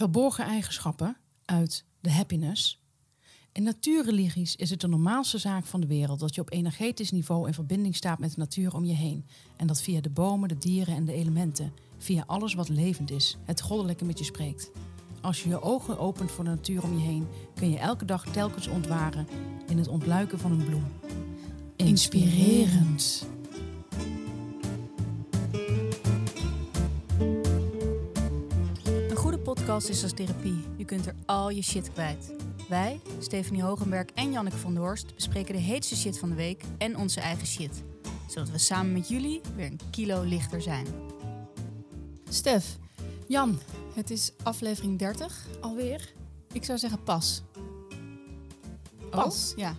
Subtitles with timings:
[0.00, 2.80] verborgen eigenschappen uit de happiness.
[3.52, 7.46] In natuurreligies is het de normaalste zaak van de wereld dat je op energetisch niveau
[7.46, 9.26] in verbinding staat met de natuur om je heen.
[9.56, 13.36] En dat via de bomen, de dieren en de elementen, via alles wat levend is,
[13.44, 14.70] het goddelijke met je spreekt.
[15.20, 18.24] Als je je ogen opent voor de natuur om je heen, kun je elke dag
[18.24, 19.26] telkens ontwaren
[19.68, 20.86] in het ontluiken van een bloem.
[21.76, 23.26] Inspirerend.
[29.70, 30.64] Podcast is als therapie.
[30.76, 32.32] Je kunt er al je shit kwijt.
[32.68, 36.62] Wij, Stephanie Hogenberg en Janneke van der Horst, bespreken de heetste shit van de week
[36.78, 37.82] en onze eigen shit.
[38.28, 40.86] Zodat we samen met jullie weer een kilo lichter zijn.
[42.28, 42.78] Stef,
[43.26, 43.58] Jan,
[43.94, 46.12] het is aflevering 30 alweer.
[46.52, 47.42] Ik zou zeggen pas.
[49.10, 49.76] Pas, ja.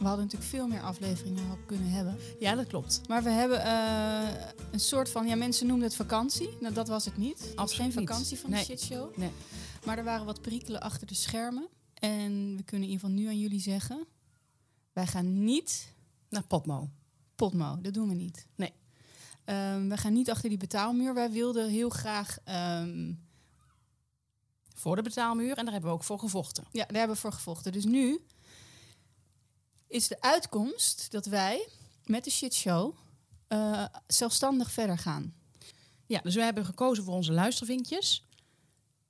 [0.00, 2.18] We hadden natuurlijk veel meer afleveringen kunnen hebben.
[2.38, 3.00] ja dat klopt.
[3.08, 6.56] Maar we hebben eh, een soort van, ja mensen noemden het vakantie.
[6.60, 7.52] Nou dat was het niet.
[7.54, 8.08] Absoluut geen niet.
[8.08, 8.58] vakantie van Nee.
[8.60, 9.16] de shitshow.
[9.16, 9.30] Nee.
[9.84, 11.68] Maar er waren wat perikelen achter de schermen.
[11.94, 14.06] En we kunnen in ieder geval nu aan jullie zeggen...
[14.92, 15.94] wij gaan niet
[16.28, 16.90] Naar Potmo.
[17.34, 17.78] potmo.
[17.80, 18.46] Dat doen we niet.
[18.54, 18.72] Nee.
[19.44, 21.14] Ehm, we gaan niet achter die betaalmuur.
[21.14, 22.38] Wij wilden heel graag...
[22.44, 23.12] ehm,
[24.74, 26.64] Voor de betaalmuur en daar hebben we ook voor gevochten.
[26.72, 27.72] ja, daar hebben we voor gevochten.
[27.72, 28.20] Dus nu
[29.90, 31.68] is de uitkomst dat wij
[32.04, 32.94] met de shitshow...
[33.48, 35.34] eh zelfstandig verder gaan.
[36.06, 38.26] Ja, dus we hebben gekozen voor onze luistervinkjes.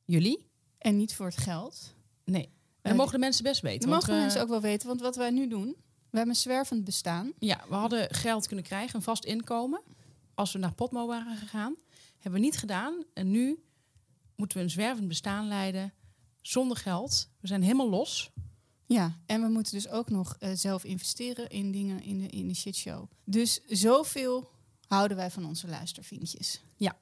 [0.05, 0.47] Jullie?
[0.79, 1.95] En niet voor het geld.
[2.25, 2.49] Nee.
[2.83, 3.81] Dat Eh, mogen de mensen best weten.
[3.89, 4.89] Dat mogen eh, mensen ook wel weten.
[4.89, 5.67] Want wat wij nu doen...
[6.11, 7.33] We hebben een zwervend bestaan.
[7.39, 9.83] Ja, we hadden geld kunnen krijgen, een vast inkomen.
[10.35, 11.77] Als we naar Potmo waren gegaan.
[12.19, 13.05] Hebben we niet gedaan.
[13.15, 13.63] En nu
[14.37, 15.93] moeten we een zwervend bestaan leiden.
[16.41, 17.29] Zonder geld.
[17.41, 18.31] We zijn helemaal los.
[18.93, 22.49] Ja, en we moeten dus ook nog eh, zelf investeren in dingen in de, in
[22.49, 23.11] de shitshow.
[23.25, 24.51] Dus zoveel
[24.87, 26.63] houden wij van onze luistervinkjes.
[26.77, 26.97] Ja.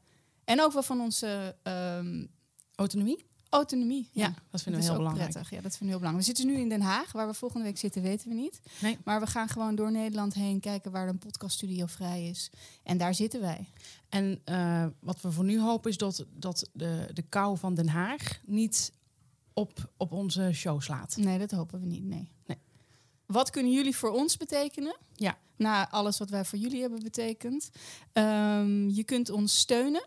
[0.44, 2.26] En ook wel van onze ehm,
[2.74, 3.26] Autonomie?
[3.48, 4.08] autonomie.
[4.12, 5.30] Ja, dat vinden we heel belangrijk.
[5.30, 5.50] prettig.
[5.50, 6.26] Ja, dat vinden we heel belangrijk.
[6.26, 7.12] We zitten nu in Den Haag.
[7.12, 8.60] Waar we volgende week zitten, weten we niet.
[8.80, 8.98] Nee.
[9.04, 12.50] Maar we gaan gewoon door Nederland heen kijken waar een podcaststudio vrij is.
[12.82, 13.68] En daar zitten wij.
[14.08, 17.88] En eh, wat we voor nu hopen is dat, dat de, de kou van Den
[17.88, 18.92] Haag niet
[19.58, 21.16] op, op onze show slaat.
[21.16, 22.04] Nee, dat hopen we niet.
[22.04, 22.28] Nee.
[22.46, 22.58] Nee.
[23.26, 24.96] Wat kunnen jullie voor ons betekenen?
[25.14, 25.38] Ja.
[25.56, 27.70] Na alles wat wij voor jullie hebben betekend.
[28.12, 30.06] Ehm, je kunt ons steunen.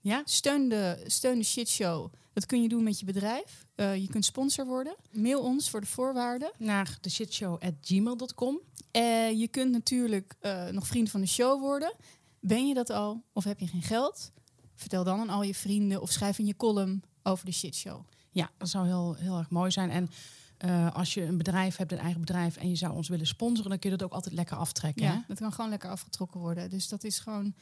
[0.00, 0.22] Ja?
[0.24, 2.12] Steun de, steun de shitshow.
[2.32, 3.66] Dat kun je doen met je bedrijf.
[3.74, 4.96] Eh, je kunt sponsor worden.
[5.12, 6.52] Mail ons voor de voorwaarden.
[6.58, 8.60] Naar de shitshow.gmail.com.
[8.90, 11.94] Eh, je kunt natuurlijk eh, nog vriend van de show worden.
[12.40, 14.32] Ben je dat al of heb je geen geld?
[14.74, 18.04] Vertel dan aan al je vrienden of schrijf in je column over de shitshow.
[18.30, 19.90] Ja, dat zou heel, heel erg mooi zijn.
[19.90, 20.10] En
[20.56, 23.70] eh, als je een bedrijf hebt, een eigen bedrijf, en je zou ons willen sponsoren,
[23.70, 25.02] dan kun je dat ook altijd lekker aftrekken.
[25.02, 25.18] Ja, hè?
[25.28, 26.70] dat kan gewoon lekker afgetrokken worden.
[26.70, 27.54] Dus dat is gewoon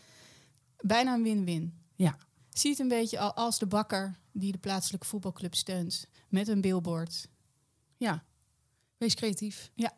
[0.81, 1.75] bijna een win-win.
[1.95, 2.17] Ja.
[2.51, 6.07] Zie het een beetje al als de bakker die de plaatselijke voetbalclub steunt.
[6.29, 7.29] Met een billboard.
[7.97, 8.25] Ja,
[8.97, 9.71] wees creatief.
[9.75, 9.93] Ja.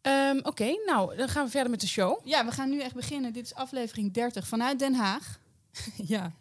[0.00, 2.26] Ehm, Oké, nou, dan gaan we verder met de show.
[2.26, 3.32] Ja, we gaan nu echt beginnen.
[3.32, 5.38] Dit is aflevering 30 vanuit Den Haag.
[5.96, 6.32] Ja.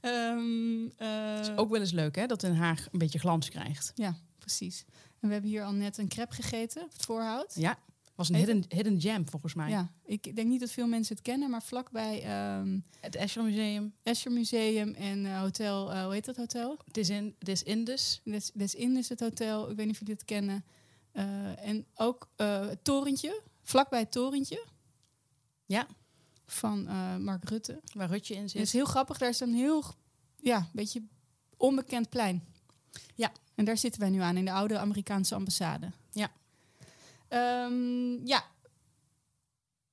[0.00, 3.92] Eh, Het is ook wel eens leuk, hè, dat Den Haag een beetje glans krijgt.
[3.94, 4.84] Ja, precies.
[5.20, 7.54] En we hebben hier al net een crepe gegeten, op het voorhout.
[7.54, 7.78] Ja,
[8.14, 9.70] was een hidden, hidden gem volgens mij.
[9.70, 13.94] Ja, ik denk niet dat veel mensen het kennen, maar vlakbij ehm Het Escher Museum.
[14.02, 16.78] Escher Museum en eh, hotel, eh, hoe heet dat hotel?
[16.84, 18.20] Het is in, het is Indus.
[18.24, 20.64] Des, Des Indes het hotel, ik weet niet of jullie het kennen.
[21.12, 24.66] Eh, en ook eh, het torentje, vlakbij het torentje
[25.66, 25.86] Ja,
[26.52, 27.80] van eh, Mark Rutte.
[27.94, 28.62] waar Rutje in Het zit.
[28.62, 29.84] is heel grappig, daar is een heel,
[30.36, 31.02] ja, beetje
[31.56, 32.44] onbekend plein.
[33.14, 33.32] Ja.
[33.54, 35.90] En daar zitten wij nu aan, in de oude Amerikaanse ambassade.
[36.10, 36.30] Ja.
[37.28, 38.44] Ehm, ja.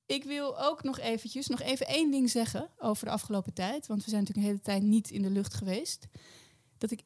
[0.06, 3.86] Ik wil ook nog eventjes, nog even één ding zeggen over de afgelopen tijd.
[3.86, 6.06] Want we zijn natuurlijk een hele tijd niet in de lucht geweest.
[6.78, 7.02] Dat ik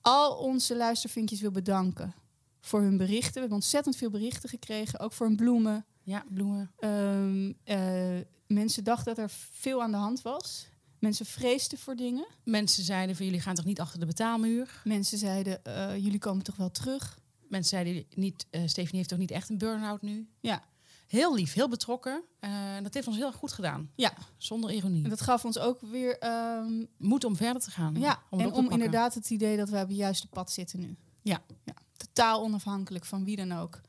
[0.00, 2.14] al onze luistervinkjes wil bedanken
[2.60, 3.32] voor hun berichten.
[3.32, 5.84] We hebben ontzettend veel berichten gekregen, ook voor hun bloemen.
[6.02, 6.70] Ja, bloemen.
[6.78, 8.20] Ehm, eh,
[8.54, 10.66] mensen dachten dat er veel aan de hand was.
[10.98, 12.26] Mensen vreesden voor dingen.
[12.44, 14.80] Mensen zeiden van jullie gaan toch niet achter de betaalmuur?
[14.84, 17.18] Mensen zeiden, eh, jullie komen toch wel terug?
[17.48, 20.28] Mensen zeiden niet, eh Stephanie heeft toch niet echt een burn-out nu?
[20.40, 20.62] Ja,
[21.06, 22.22] Heel lief, heel betrokken.
[22.40, 22.50] Eh,
[22.82, 23.90] dat heeft ons heel erg goed gedaan.
[23.94, 24.12] ja.
[24.36, 25.04] Zonder ironie.
[25.04, 26.18] En dat gaf ons ook weer...
[26.18, 27.94] ehm, Moet om verder te gaan.
[27.94, 30.96] ja, om en inderdaad het idee dat we op het juiste pad zitten nu.
[31.22, 31.42] Ja.
[31.64, 31.74] ja.
[31.96, 33.80] Totaal onafhankelijk van wie dan ook.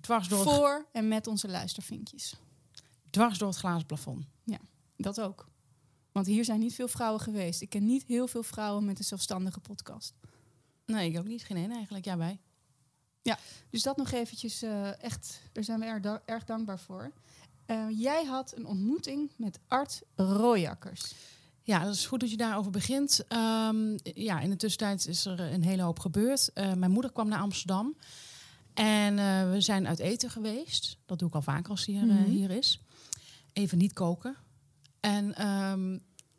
[0.00, 2.34] Dwars door, Voor en met onze luistervinkjes.
[3.16, 4.26] Dwars door het glazen plafond.
[4.96, 5.48] Dat ook.
[6.12, 7.60] Want hier zijn niet veel vrouwen geweest.
[7.62, 10.14] Ik ken niet heel veel vrouwen met een zelfstandige podcast.
[10.86, 11.44] Nee, ik ook niet.
[11.44, 12.04] Geen ene eigenlijk.
[12.04, 12.38] Ja, wij.
[13.70, 17.12] Dus dat nog eventjes eh, echt, daar zijn we erg, da- erg dankbaar voor.
[17.66, 21.12] Eh, jij had een ontmoeting met Art Rooijakkers.
[21.62, 23.24] Ja, dat is goed dat je daarover begint.
[23.28, 26.52] Ehm, ja, in de tussentijd is er een hele hoop gebeurd.
[26.52, 27.96] Eh, mijn moeder kwam naar Amsterdam.
[28.74, 30.96] En eh, we zijn uit eten geweest.
[31.06, 32.24] Dat doe ik al vaker als hij hier, Mhm.
[32.24, 32.80] hier is.
[33.56, 34.36] Even niet koken.
[35.00, 35.98] En ehm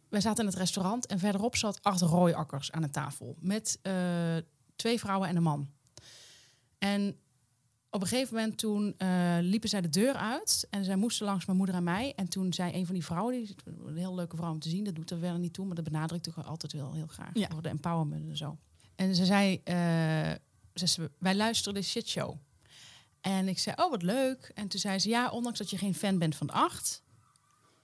[0.10, 1.06] wij zaten in het restaurant.
[1.06, 3.36] En verderop zat acht rooiakkers aan de tafel.
[3.40, 4.38] Met eh,
[4.76, 5.70] twee vrouwen en een man.
[6.78, 7.18] En
[7.90, 10.68] op een gegeven moment toen eh, liepen zij de deur uit.
[10.70, 12.14] En zij moesten langs mijn moeder en mij.
[12.16, 13.56] En toen zei een van die vrouwen, die
[13.86, 14.84] een heel leuke vrouw om te zien.
[14.84, 17.30] Dat doet er wel niet toe, maar dat benadrukt ik altijd wel heel graag.
[17.34, 17.48] Ja.
[17.52, 18.58] Voor de empowerment en zo.
[18.96, 19.76] En ze zei, eh,
[20.74, 22.36] ze zei, wij luisteren de shitshow.
[23.22, 24.52] En ik zei, oh wat leuk.
[24.54, 27.04] En toen zei ze, ja, ondanks dat je geen fan bent van acht.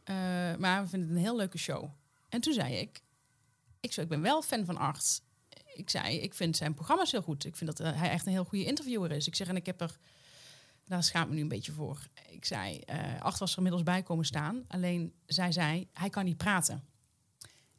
[0.04, 0.16] Eh,
[0.58, 1.90] maar we vinden het een heel leuke show.
[2.30, 3.02] En toen zei ik,
[3.80, 5.22] ik, zei, ik ben wel fan van acht.
[5.76, 7.46] Ik zei, ik vind zijn programma's heel goed.
[7.46, 9.28] Ik vind dat hij echt een heel goede interviewer is.
[9.28, 9.98] Ik zeg, en ik heb er,
[10.86, 12.08] daar schaam ik me nu een beetje voor.
[12.30, 14.64] Ik zei, eh acht was er inmiddels bij komen staan.
[14.68, 16.84] Alleen, zij zei, hij kan niet praten.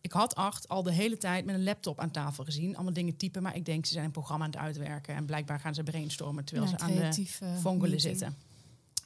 [0.01, 2.75] Ik had acht al de hele tijd met een laptop aan tafel gezien.
[2.75, 5.15] Allemaal dingen typen, maar ik denk, ze zijn een programma aan het uitwerken.
[5.15, 8.37] En blijkbaar gaan ze brainstormen terwijl Ja, ze aan de vongelen zitten.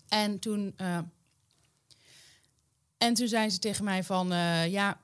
[0.08, 0.98] En toen, eh,
[2.98, 5.00] en toen zei ze tegen mij van, eh, ja,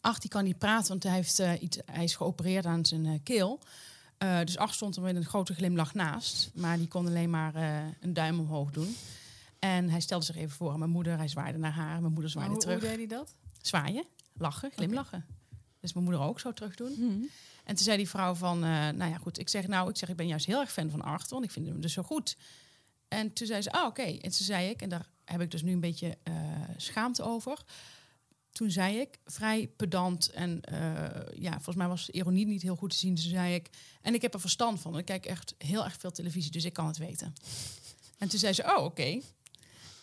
[0.00, 3.06] Ach, die kan niet praten, want hij, heeft, eh, iets, hij is geopereerd aan zijn
[3.06, 3.60] eh, keel.
[4.18, 6.50] Dus Ach stond er met een grote glimlach naast.
[6.54, 7.54] Maar die kon alleen maar
[8.00, 8.96] een duim omhoog doen.
[9.58, 11.16] En hij stelde zich even voor aan mijn moeder.
[11.16, 12.00] Hij zwaaide naar haar.
[12.00, 12.90] Mijn moeder zwaaide hoe, hoe terug.
[12.90, 13.34] deed hij dat?
[13.60, 15.24] Zwaaien, lachen, glimlachen.
[15.80, 16.92] Dus mijn moeder ook zo terug doen.
[16.92, 17.24] Mhm.
[17.64, 20.16] En toen zei die vrouw van, nou ja goed, ik zeg nou, ik zeg ik
[20.16, 22.36] ben juist heel erg fan van Art, want ik vind hem dus zo goed.
[23.08, 24.02] En toen zei ze, ah oké.
[24.02, 26.34] En toen zei ik, en daar heb ik dus nu een beetje eh,
[26.76, 27.58] schaamte over.
[28.52, 32.90] Toen zei ik, vrij pedant en eh, ja, volgens mij was ironie niet heel goed
[32.90, 33.14] te zien.
[33.14, 33.70] Toen zei ik,
[34.02, 34.98] en ik heb er verstand van.
[34.98, 37.34] Ik kijk echt heel erg veel televisie, dus ik kan het weten.
[38.18, 39.20] En toen zei ze, oh oké.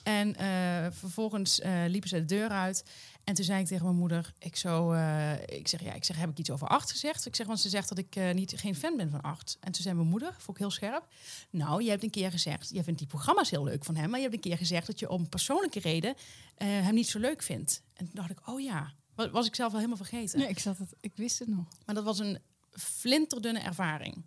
[0.03, 2.83] En eh, vervolgens liepen ze de deur uit.
[3.23, 6.17] En toen zei ik tegen mijn moeder, ik, zo, eh, ik zeg, ja, ik zeg,
[6.17, 7.25] heb ik iets over acht gezegd?
[7.25, 9.57] Ik zeg, want ze zegt dat ik eh, niet, geen fan ben van acht.
[9.59, 11.07] En toen zei mijn moeder, vond ik heel scherp.
[11.49, 14.19] Nou, je hebt een keer gezegd, jij vindt die programma's heel leuk van hem, maar
[14.19, 16.15] je hebt een keer gezegd dat je om persoonlijke reden
[16.55, 17.81] eh, hem niet zo leuk vindt.
[17.93, 20.39] En toen dacht ik, oh ja, Wa- was ik zelf wel helemaal vergeten.
[20.39, 21.65] Nee, ik, zat het, ik wist het nog.
[21.85, 22.39] Maar dat was een
[22.71, 24.23] flinterdunne ervaring.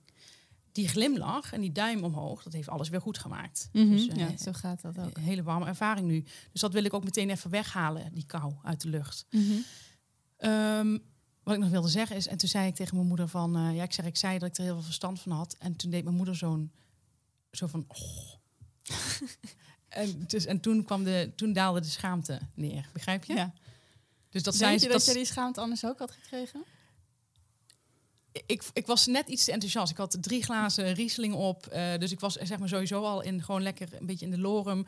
[0.77, 3.69] Die glimlach en die duim omhoog, dat heeft alles weer goed gemaakt.
[3.73, 5.17] Dus, eh, ja, zo gaat dat ook.
[5.17, 6.25] een hele warme ervaring nu.
[6.53, 9.27] Dus dat wil ik ook meteen even weghalen, die kou uit de lucht.
[9.31, 9.53] Mhm.
[10.37, 10.99] Ehm,
[11.43, 13.75] wat ik nog wilde zeggen is, en toen zei ik tegen mijn moeder van, eh,
[13.77, 15.57] ja, ik zeg, ik zei dat ik er heel veel verstand van had.
[15.59, 16.73] En toen deed mijn moeder zo'n,
[17.51, 18.35] zo van, oh.
[19.89, 23.35] en, dus, en toen kwam de, toen daalde de schaamte neer, begrijp je?
[23.35, 23.53] Ja.
[24.31, 26.65] Dus dat Denk zei je dat, dat, je die schaamte anders ook had gekregen?
[28.47, 29.91] Ik, ik was net iets te enthousiast.
[29.91, 33.43] Ik had drie glazen Riesling op, eh, dus ik was zeg maar sowieso al in
[33.43, 34.87] gewoon lekker een beetje in de lorem.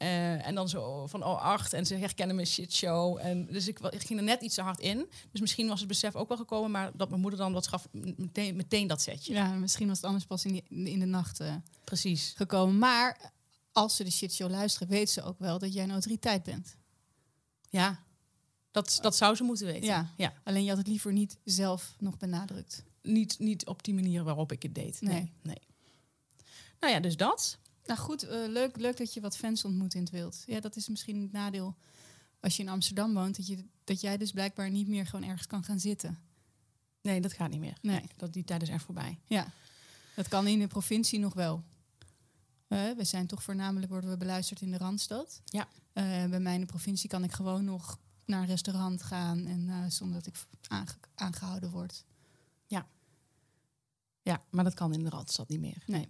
[0.00, 3.18] Eh, en dan zo van oh acht en ze herkennen mijn shitshow.
[3.18, 5.08] En dus ik, ging er net iets te hard in.
[5.30, 7.88] Dus misschien was het besef ook wel gekomen, maar dat mijn moeder dan wat gaf,
[8.16, 9.32] meteen, meteen dat setje.
[9.32, 11.54] Ja, misschien was het anders pas in, die, in de nacht eh,
[11.84, 12.32] Precies.
[12.36, 12.78] gekomen.
[12.78, 13.32] Maar
[13.72, 16.76] als ze de shitshow luisteren, weet ze ook wel dat jij een autoriteit bent.
[17.68, 18.04] Ja,
[18.70, 19.86] dat, dat zou ze moeten weten.
[19.86, 20.10] Ja.
[20.16, 20.32] ja.
[20.44, 22.84] Alleen je had het liever niet zelf nog benadrukt.
[23.02, 25.00] Niet, niet op die manier waarop ik het deed.
[25.00, 25.12] Nee.
[25.12, 25.32] Nee.
[25.42, 25.60] nee.
[26.80, 27.58] Nou ja, dus dat.
[27.84, 30.42] Nou goed, eh, leuk, leuk dat je wat fans ontmoet in het wild.
[30.46, 31.76] Ja, dat is misschien het nadeel
[32.40, 33.36] als je in Amsterdam woont.
[33.36, 36.18] Dat, je, dat jij dus blijkbaar niet meer gewoon ergens kan gaan zitten.
[37.02, 37.78] Nee, dat gaat niet meer.
[37.82, 38.02] Nee.
[38.16, 39.18] dat, die tijd is echt voorbij.
[39.24, 39.52] Ja,
[40.16, 41.62] dat kan in de provincie nog wel.
[42.68, 45.40] Eh, we zijn toch voornamelijk worden we beluisterd in de Randstad.
[45.44, 45.68] Ja.
[45.92, 49.68] Eh, bij mij in de provincie kan ik gewoon nog naar een restaurant gaan en
[49.68, 52.04] eh, zonder dat ik aange- aangehouden word.
[52.66, 52.86] Ja,
[54.50, 55.82] maar dat kan in de Radstad niet meer.
[55.86, 56.08] Nee.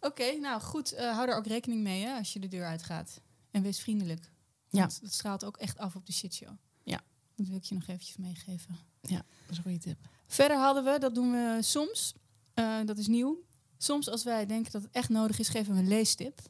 [0.00, 3.20] Oké, nou goed, eh, hou er ook rekening mee hè, als je de deur uitgaat.
[3.50, 4.32] En wees vriendelijk.
[4.68, 4.82] Ja.
[4.82, 6.56] Dat straalt ook echt af op de shitshow.
[6.84, 7.00] Ja.
[7.36, 8.76] Dat wil ik je nog eventjes meegeven.
[9.00, 9.98] Ja, dat is een goede tip.
[10.26, 12.14] Verder hadden we, dat doen we soms,
[12.54, 13.42] eh, dat is nieuw.
[13.78, 16.40] Soms als wij denken dat het echt nodig is, geven we een leestip.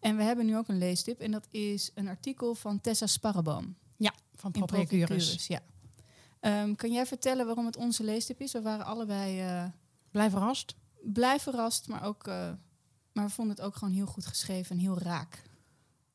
[0.00, 1.20] En we hebben nu ook een leestip.
[1.20, 3.76] En dat is een artikel van Tessa Sparreboom.
[3.96, 4.50] Ja, van.
[4.50, 5.60] Propricurus, Ja.
[6.40, 8.52] Ehm, kan jij vertellen waarom het onze leestip is?
[8.52, 9.64] We waren allebei eh,
[10.10, 10.74] Blijf verrast.
[11.02, 12.50] blij verrast, maar, ook, eh,
[13.12, 15.42] maar we vonden het ook gewoon heel goed geschreven en heel raak.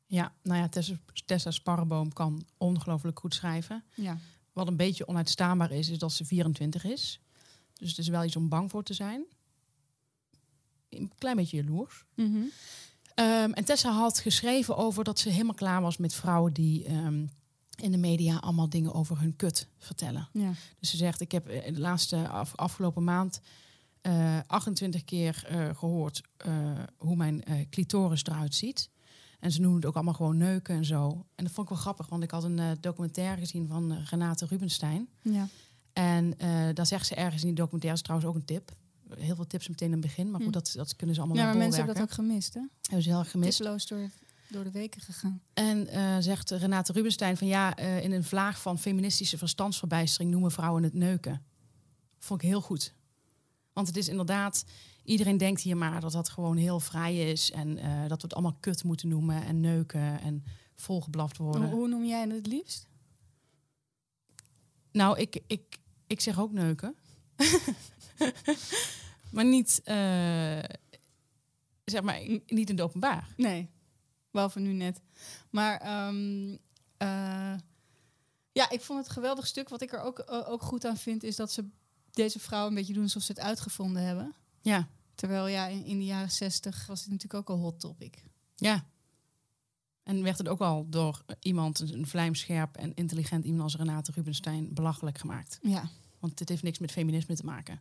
[0.06, 3.84] Ja, nou ja, Tessa, Tessa Sparreboom kan ongelooflijk goed schrijven.
[3.94, 4.18] Ja.
[4.52, 7.20] Wat een beetje onuitstaanbaar is, is dat ze 24 is.
[7.74, 9.24] Dus het is wel iets om bang voor te zijn.
[10.88, 12.04] Een klein beetje jaloers.
[12.14, 12.42] Mhm.
[13.14, 17.26] Ehm, en Tessa had geschreven over dat ze helemaal klaar was met vrouwen die ehm,
[17.80, 20.28] in de media allemaal dingen over hun kut vertellen.
[20.32, 20.52] ja.
[20.80, 23.40] Dus ze zegt, ik heb eh, de laatste af- afgelopen maand
[24.00, 26.52] eh 28 keer eh, gehoord eh,
[26.96, 28.90] hoe mijn eh, clitoris eruit ziet.
[29.40, 31.26] En ze noemen het ook allemaal gewoon neuken en zo.
[31.34, 34.06] En dat vond ik wel grappig, want ik had een eh, documentaire gezien van eh,
[34.06, 35.08] Renate Rubenstein.
[35.22, 35.48] Ja.
[35.92, 38.72] En eh daar zegt ze ergens in die documentaire, is trouwens ook een tip.
[39.18, 40.52] Heel veel tips meteen in het begin, maar goed, Hm.
[40.52, 42.60] dat, dat kunnen ze allemaal ja, maar mensen hebben dat ook gemist, hè?
[42.82, 43.56] Hebben ze heel gemist.
[43.56, 44.10] Tiploos door,
[44.48, 45.42] door de weken gegaan.
[45.54, 50.50] En eh, zegt Renate Rubenstein van ja, eh, in een vlaag van feministische verstandsverbijstering noemen
[50.50, 51.44] vrouwen het neuken.
[52.18, 52.94] Vond ik heel goed.
[53.72, 54.64] Want het is inderdaad,
[55.04, 58.34] iedereen denkt hier maar dat dat gewoon heel vrij is en eh, dat we het
[58.34, 61.62] allemaal kut moeten noemen en neuken en volgeblaft worden.
[61.62, 62.86] Hoe, hoe noem jij het liefst?
[64.92, 66.94] Nou, ik, ik, ik zeg ook neuken.
[69.32, 69.80] maar niet,
[71.84, 73.28] zeg maar, niet in het openbaar.
[73.36, 73.70] Nee,
[74.34, 75.00] behalve nu net.
[75.50, 76.56] Maar ehm,
[76.96, 77.54] eh,
[78.52, 79.68] ja, ik vond het een geweldig stuk.
[79.68, 81.68] Wat ik er ook, eh, ook goed aan vind, is dat ze
[82.10, 84.34] deze vrouw een beetje doen alsof ze het uitgevonden hebben.
[84.60, 88.24] Ja, Terwijl ja, in, in de jaren zestig was het natuurlijk ook al hot topic.
[88.54, 88.84] ja.
[90.02, 94.74] En werd het ook al door iemand, een vlijmscherp en intelligent iemand als Renate Rubenstein,
[94.74, 95.58] belachelijk gemaakt.
[95.62, 95.88] Ja,
[96.18, 97.80] Want dit heeft niks met feminisme te maken.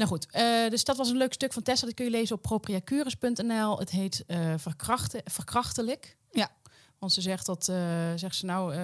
[0.00, 1.86] Nou goed, eh, dus dat was een leuk stuk van Tessa.
[1.86, 3.78] Dat kun je lezen op propriacurus.nl.
[3.78, 6.16] Het heet eh verkrachten, verkrachtelijk.
[6.30, 6.50] Ja.
[6.98, 8.74] Want ze zegt dat, eh, zegt ze nou,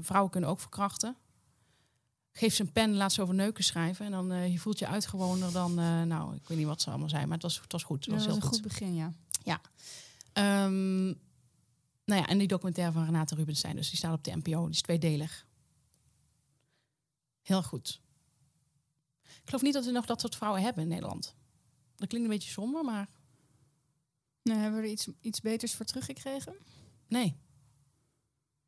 [0.00, 1.16] vrouwen kunnen ook verkrachten.
[2.32, 4.06] Geef ze een pen, laat ze over neuken schrijven.
[4.06, 5.74] En dan je voelt je uitgewoner dan,
[6.08, 8.04] nou, ik weet niet wat ze allemaal zijn, maar het was, het was goed.
[8.04, 8.52] Het dat was heel een goed.
[8.52, 9.60] goed begin, ja.
[10.32, 11.04] Ehm,
[12.04, 14.74] nou ja, en die documentaire van Renate Rubenstein, dus die staat op de NPO, die
[14.74, 15.46] is tweedelig.
[17.42, 18.00] Heel goed.
[19.42, 21.34] Ik geloof niet dat we nog dat soort vrouwen hebben in Nederland.
[21.96, 23.08] Dat klinkt een beetje somber, maar
[24.42, 26.56] Nou, hebben we er iets, iets beters voor teruggekregen?
[27.08, 27.36] nee.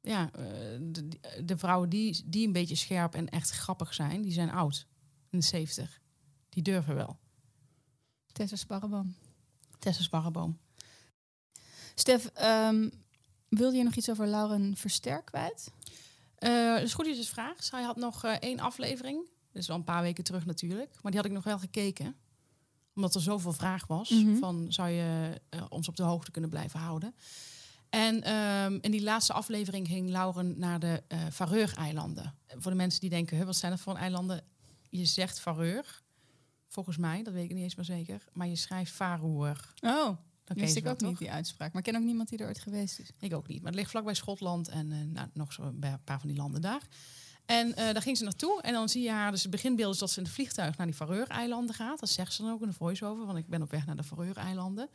[0.00, 0.44] Ja, eh,
[0.80, 1.08] de,
[1.44, 4.86] de vrouwen die, die een beetje scherp en echt grappig zijn, die zijn oud.
[5.30, 6.00] In de 70.
[6.48, 7.18] Die durven wel.
[8.32, 9.16] Tessa Sparreboom.
[9.78, 10.58] Tessa Sparreboom.
[11.94, 12.90] Stef, ehm,
[13.48, 15.70] wilde je nog iets over Lauren Versterk kwijt?
[16.34, 17.64] Eh dus goed dat je het vraagt.
[17.64, 19.28] Zij had nog eh, één aflevering.
[19.54, 20.94] Is wel een paar weken terug natuurlijk.
[21.02, 22.14] Maar die had ik nog wel gekeken.
[22.94, 24.10] Omdat er zoveel vraag was.
[24.10, 24.36] Mhm.
[24.36, 27.14] Van zou je eh, ons op de hoogte kunnen blijven houden.
[27.90, 32.34] En ehm, in die laatste aflevering ging Lauren naar de eh Faroe-eilanden.
[32.48, 34.44] Voor de mensen die denken, "Huh, wat zijn dat voor eilanden?
[34.90, 35.84] Je zegt Faroe.
[36.68, 38.24] Volgens mij, dat weet ik niet eens meer zeker.
[38.32, 39.54] Maar je schrijft Faroe.
[39.80, 41.72] Oh, Dat wist ik ook niet die uitspraak.
[41.72, 43.10] Maar ik ken ook niemand die er ooit geweest is.
[43.18, 43.58] Ik ook niet.
[43.58, 46.36] Maar het ligt vlakbij Schotland en eh, nou, nog zo bij een paar van die
[46.38, 46.82] landen daar.
[47.46, 48.62] En eh, daar ging ze naartoe.
[48.62, 50.86] En dan zie je haar, dus het beginbeeld is dat ze in het vliegtuig naar
[50.86, 52.00] die Faroe-eilanden gaat.
[52.00, 54.02] Dat zegt ze dan ook in de voice-over, want ik ben op weg naar de
[54.04, 54.88] Faroe-eilanden.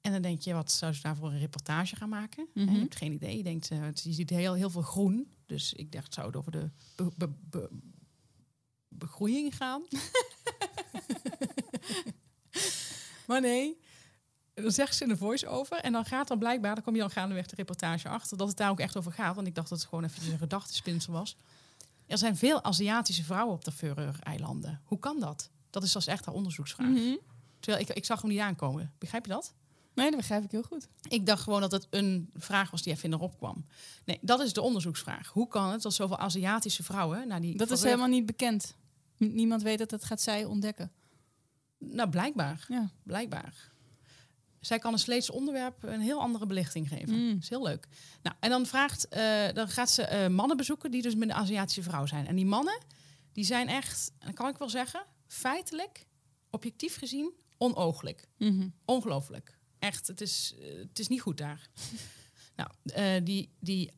[0.00, 2.46] En dan denk je, wat zou ze daar voor een reportage gaan maken?
[2.54, 2.72] Mhm.
[2.74, 3.36] Je hebt geen idee.
[3.36, 5.30] Je denkt, eh, je ziet heel, heel veel groen.
[5.46, 7.70] Dus ik dacht, zou het over de be- be- be-
[8.88, 9.82] begroeiing gaan?
[13.26, 13.78] maar nee,
[14.54, 15.76] zegt ze in de voice-over.
[15.76, 18.56] En dan gaat dan blijkbaar, dan kom je dan gaandeweg de reportage achter, dat het
[18.56, 19.34] daar ook echt over gaat.
[19.34, 21.36] Want ik dacht dat het gewoon even een gedachtespinsel was.
[22.06, 24.80] Er zijn veel Aziatische vrouwen op de Faroe-eilanden.
[24.84, 25.50] Hoe kan dat?
[25.70, 26.88] Dat is dus echt haar onderzoeksvraag.
[26.88, 27.16] Mhm.
[27.60, 28.92] Terwijl ik, ik zag hem niet aankomen.
[28.98, 29.54] Begrijp je dat?
[29.94, 30.88] Nee, dat begrijp ik heel goed.
[31.08, 33.64] Ik dacht gewoon dat het een vraag was die even in erop kwam.
[34.04, 35.28] Nee, dat is de onderzoeksvraag.
[35.28, 37.56] Hoe kan het dat zoveel Aziatische vrouwen naar die...
[37.56, 38.76] Dat is helemaal niet bekend.
[39.16, 40.92] Niemand weet dat, dat gaat zij ontdekken.
[41.78, 42.64] Nou, blijkbaar.
[42.68, 42.90] Ja.
[43.02, 43.70] Blijkbaar.
[44.60, 47.14] Zij kan een Sleets onderwerp een heel andere belichting geven.
[47.14, 47.32] Mm.
[47.32, 47.86] Dat is heel leuk.
[48.22, 51.34] Nou, en dan, vraagt, eh, dan gaat ze eh, mannen bezoeken die dus met een
[51.34, 52.26] Aziatische vrouw zijn.
[52.26, 52.78] En die mannen,
[53.32, 56.06] die zijn echt, en dat kan ik wel zeggen, feitelijk,
[56.50, 58.26] objectief gezien, onooglijk.
[58.36, 58.68] Mhm.
[58.84, 59.58] Ongelooflijk.
[59.78, 61.68] Echt, het is, eh, het is niet goed daar.
[62.60, 62.70] nou,
[63.22, 63.90] die, die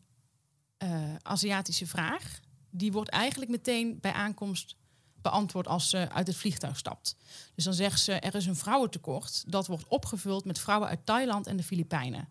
[1.23, 2.41] Aziatische vraag,
[2.71, 4.77] die wordt eigenlijk meteen bij aankomst
[5.23, 7.17] beantwoord als ze uit het vliegtuig stapt.
[7.55, 9.45] Dus dan zegt ze, er is een vrouwentekort.
[9.47, 12.29] Dat wordt opgevuld met vrouwen uit Thailand en de Filipijnen.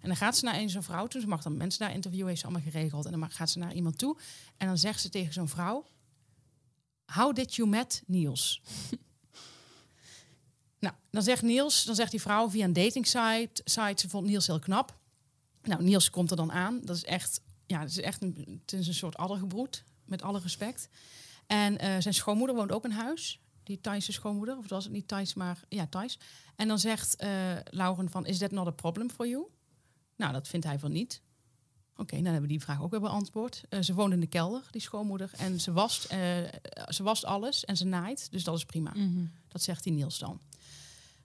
[0.00, 1.20] En dan gaat ze naar een zo'n vrouw toe.
[1.20, 3.04] Ze mag dan mensen daar interviewen, heeft ze allemaal geregeld.
[3.04, 4.18] En dan gaat ze naar iemand toe.
[4.56, 5.86] En dan zegt ze tegen zo'n vrouw...
[7.06, 8.62] How did you met Niels?
[10.84, 14.26] nou, dan zegt Niels, dan zegt die vrouw via een dating site, site ze vond
[14.26, 14.98] Niels heel knap.
[15.62, 16.80] Nou, Niels komt er dan aan.
[16.84, 20.40] Dat is echt, ja, het is echt een, het is een soort addergebroed, met alle
[20.40, 20.88] respect.
[21.46, 23.40] En eh, zijn schoonmoeder woont ook in huis.
[23.62, 26.18] Die Thaise schoonmoeder, of was het niet Thais, maar ja, Thais.
[26.56, 27.30] En dan zegt eh
[27.64, 29.46] Lauren van, is that not a problem for you?
[30.16, 31.22] Nou, dat vindt hij van niet.
[31.96, 33.64] Oké, dan hebben we die vraag ook weer beantwoord.
[33.68, 35.30] Eh, ze woont in de kelder, die schoonmoeder.
[35.36, 36.02] En ze wast,
[36.88, 38.30] ze wast alles en ze naait.
[38.30, 38.90] Dus dat is prima.
[38.94, 39.24] Mhm.
[39.48, 40.40] Dat zegt die Niels dan.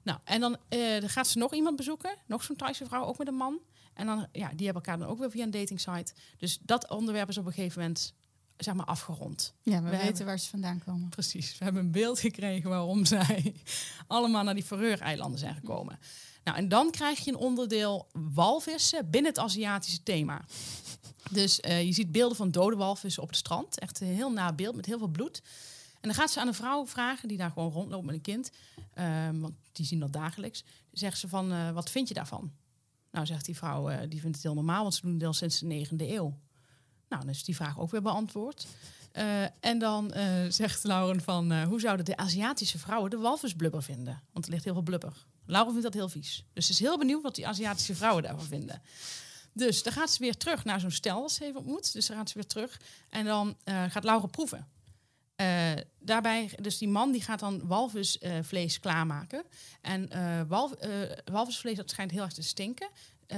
[0.04, 2.16] Nou, en dan, dan gaat ze nog iemand bezoeken.
[2.26, 3.60] Nog zo'n Thaise vrouw, ook met een man.
[3.94, 6.14] En dan, ja, die hebben elkaar dan ook weer via een dating site.
[6.38, 8.14] Dus dat onderwerp is op een gegeven moment,
[8.64, 9.54] zeg maar, afgerond.
[9.64, 11.10] Ja, we, We weten hebben- waar ze vandaan komen.
[11.10, 11.58] Precies.
[11.58, 13.54] We hebben een beeld gekregen waarom zij
[14.08, 16.00] allemaal naar die Faroe-eilanden zijn gekomen.
[16.44, 20.42] Nou, en dan krijg je een onderdeel walvissen binnen het Aziatische thema.
[21.32, 23.80] Dus eh, je ziet beelden van dode walvissen op het strand.
[23.80, 25.42] Echt een heel na beeld met heel veel bloed.
[25.94, 28.52] En dan gaat ze aan een vrouw vragen die daar gewoon rondloopt met een kind.
[28.94, 30.64] ehm, want die zien dat dagelijks.
[30.92, 32.52] Zegt ze van, eh, wat vind je daarvan?
[33.12, 35.34] Nou, zegt die vrouw, eh, die vindt het heel normaal, want ze doen het al
[35.34, 36.38] sinds de negende eeuw.
[37.12, 38.68] Nou, dan is die vraag ook weer beantwoord.
[39.12, 43.84] Eh, en dan eh, zegt Lauren van, eh, hoe zouden de Aziatische vrouwen de walvisblubber
[43.84, 44.22] vinden?
[44.32, 45.26] Want er ligt heel veel blubber.
[45.46, 46.46] Lauren vindt dat heel vies.
[46.54, 48.82] Dus ze is heel benieuwd wat die Aziatische vrouwen daarvan vinden.
[49.54, 51.94] Dus dan gaat ze weer terug naar zo'n stel dat ze even ontmoet.
[51.94, 54.68] Dus dan gaat ze weer terug en dan gaat Laura proeven.
[56.00, 59.44] Daarbij, dus die man die gaat dan walvisvlees klaarmaken.
[59.82, 60.10] En
[60.48, 60.86] walv-
[61.32, 62.90] walvisvlees dat schijnt heel erg te stinken.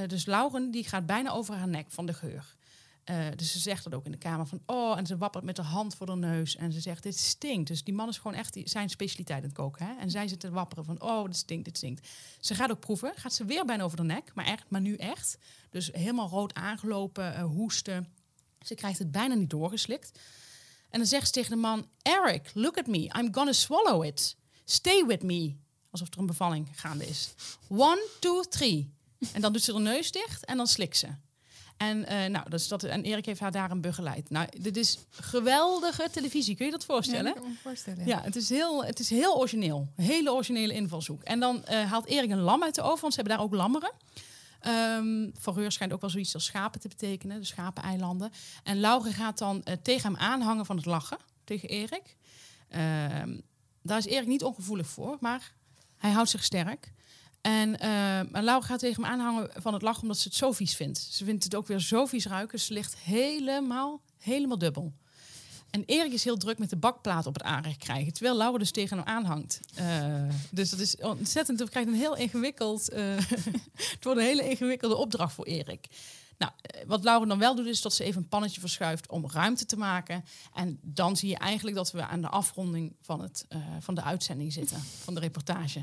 [0.08, 2.56] Dus Lauren die gaat bijna over haar nek van de geur.
[3.04, 5.56] Eh, dus ze zegt dat ook in de kamer van oh en ze wappert met
[5.56, 7.68] de hand voor de neus en ze zegt dit stinkt.
[7.68, 9.86] Dus die man is gewoon echt zijn specialiteit aan het koken.
[9.86, 9.94] Hè?
[10.00, 12.08] En zij zit te wapperen van oh dit stinkt, dit stinkt.
[12.40, 14.96] Ze gaat ook proeven, gaat ze weer bijna over de nek, maar echt, maar nu
[14.96, 15.38] echt.
[15.70, 18.08] Dus helemaal rood aangelopen, eh, hoesten.
[18.62, 20.20] Ze krijgt het bijna niet doorgeslikt.
[20.90, 23.00] En dan zegt ze tegen de man: Eric, look at me.
[23.00, 24.38] I'm gonna swallow it.
[24.66, 25.56] Stay with me.
[25.90, 27.34] Alsof er een bevalling gaande is.
[27.68, 28.94] One, two, three.
[29.34, 31.08] En dan doet ze de neus dicht en dan slikt ze.
[31.90, 34.30] En, eh, nou, dus dat, en Erik heeft haar daarin begeleid.
[34.30, 36.56] Nou, dit is geweldige televisie.
[36.56, 37.26] Kun je dat voorstellen?
[37.26, 38.06] Ja, dat kan me voorstellen.
[38.06, 39.88] Ja, het is heel, het is heel origineel.
[39.96, 41.24] Een hele originele invalshoek.
[41.24, 43.54] En dan eh, haalt Erik een lam uit de oven, want ze hebben daar ook
[43.54, 43.92] lammeren.
[44.60, 48.32] Ehm Vareur schijnt ook wel zoiets als schapen te betekenen, de schapeneilanden.
[48.64, 52.18] En Laura gaat dan eh, tegen hem aanhangen van het lachen, tegen Erik.
[52.70, 53.38] Ehm,
[53.82, 55.52] daar is Erik niet ongevoelig voor, maar
[55.98, 56.94] hij houdt zich sterk.
[57.44, 57.78] En
[58.32, 61.08] Laura gaat tegen hem aanhangen van het lachen omdat ze het zo vies vindt.
[61.12, 62.60] Ze vindt het ook weer zo vies ruiken.
[62.60, 64.94] Ze ligt helemaal, helemaal dubbel.
[65.74, 68.14] En Erik is heel druk met de bakplaat op het aanrecht krijgen.
[68.14, 69.60] Terwijl Laura dus tegen hem aanhangt.
[69.76, 71.60] Eh, dus dat is ontzettend.
[71.60, 72.90] Het krijgt een heel ingewikkeld.
[72.90, 73.16] eh,
[73.94, 75.88] het wordt een hele ingewikkelde opdracht voor Erik.
[76.38, 79.30] Nou, eh, wat Laura dan wel doet, is dat ze even een pannetje verschuift om
[79.30, 80.26] ruimte te maken.
[80.54, 84.02] En dan zie je eigenlijk dat we aan de afronding van, het, eh, van de
[84.04, 85.80] uitzending zitten, van de reportage.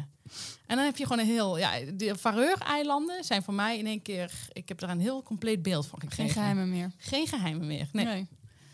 [0.67, 1.59] En dan heb je gewoon een heel.
[1.59, 4.33] Ja, de Vareur-eilanden zijn voor mij in één keer.
[4.53, 6.25] Ik heb daar een heel compleet beeld van gekregen.
[6.25, 6.93] Geen geheimen meer.
[6.97, 7.89] Geen geheimen meer.
[7.93, 8.27] Nee.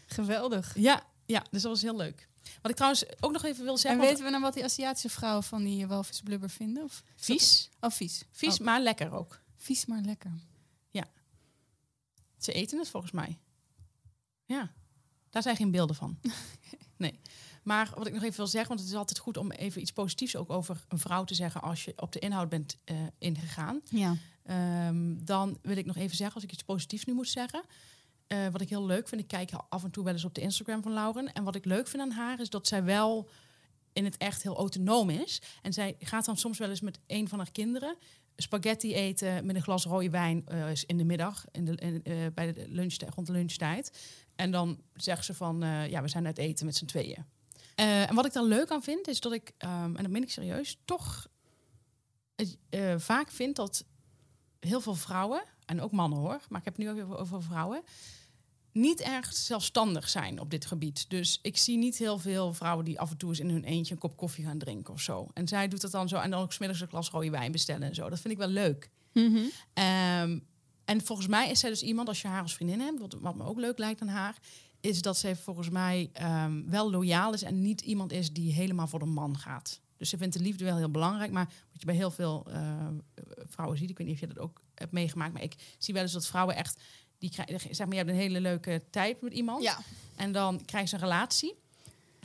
[0.06, 0.72] Geweldig.
[0.78, 2.28] Ja, ja, dus dat was heel leuk.
[2.62, 3.98] Wat ik trouwens ook nog even wil En zeggen.
[4.00, 6.82] want- weten we nou wat die Aziatische vrouwen van die walvisblubber vinden?
[6.84, 8.24] Of vies, Oh, vies.
[8.32, 9.40] vies, Oh, maar lekker ook.
[9.56, 10.30] vies, maar lekker.
[12.46, 13.38] Ze eten het volgens mij.
[14.44, 14.72] Ja,
[15.30, 16.18] daar zijn geen beelden van.
[16.98, 17.18] Nee.
[17.62, 19.92] Maar wat ik nog even wil zeggen, want het is altijd goed om even iets
[19.92, 23.80] positiefs ook over een vrouw te zeggen als je op de inhoud bent eh, ingegaan.
[23.90, 24.16] Ja.
[24.42, 27.62] Ehm, dan wil ik nog even zeggen, als ik iets positiefs nu moet zeggen.
[28.26, 30.40] eh, wat ik heel leuk vind, ik kijk af en toe wel eens op de
[30.40, 31.32] Instagram van Lauren.
[31.32, 33.28] En wat ik leuk vind aan haar is dat zij wel
[33.92, 35.42] in het echt heel autonoom is.
[35.62, 37.96] En zij gaat dan soms wel eens met een van haar kinderen
[38.36, 42.16] spaghetti eten met een glas rode wijn eh, in de middag, in de, in, eh,
[42.34, 43.98] bij de lunchtijd, rond de lunchtijd.
[44.36, 47.24] En dan zegt ze van, eh, ja, we zijn uit eten met z'n tweeën.
[47.74, 50.30] En wat ik daar leuk aan vind, is dat ik, ehm, en dat meen ik
[50.30, 51.28] serieus, toch
[52.96, 53.84] vaak vind dat
[54.60, 57.82] heel veel vrouwen, en ook mannen hoor, maar ik heb het nu ook over vrouwen,
[58.76, 61.10] niet erg zelfstandig zijn op dit gebied.
[61.10, 63.94] Dus ik zie niet heel veel vrouwen die af en toe eens in hun eentje
[63.94, 65.28] een kop koffie gaan drinken of zo.
[65.34, 67.88] En zij doet dat dan zo en dan ook smiddags een glas rode wijn bestellen
[67.88, 68.08] en zo.
[68.08, 68.90] Dat vind ik wel leuk.
[69.74, 70.38] Ehm,
[70.84, 73.34] en volgens mij is zij dus iemand, als je haar als vriendin hebt, wat, wat
[73.34, 74.38] me ook leuk lijkt aan haar,
[74.80, 78.86] is dat zij volgens mij ehm, wel loyaal is en niet iemand is die helemaal
[78.86, 79.80] voor de man gaat.
[79.96, 82.86] Dus ze vindt de liefde wel heel belangrijk, maar wat je bij heel veel eh,
[83.46, 86.02] vrouwen ziet, ik weet niet of je dat ook hebt meegemaakt, maar ik zie wel
[86.02, 86.80] eens dat vrouwen echt,
[87.18, 89.78] die krijgen, zeg maar, je hebt een hele leuke tijd met iemand Ja.
[90.16, 91.54] en dan krijgen ze een relatie.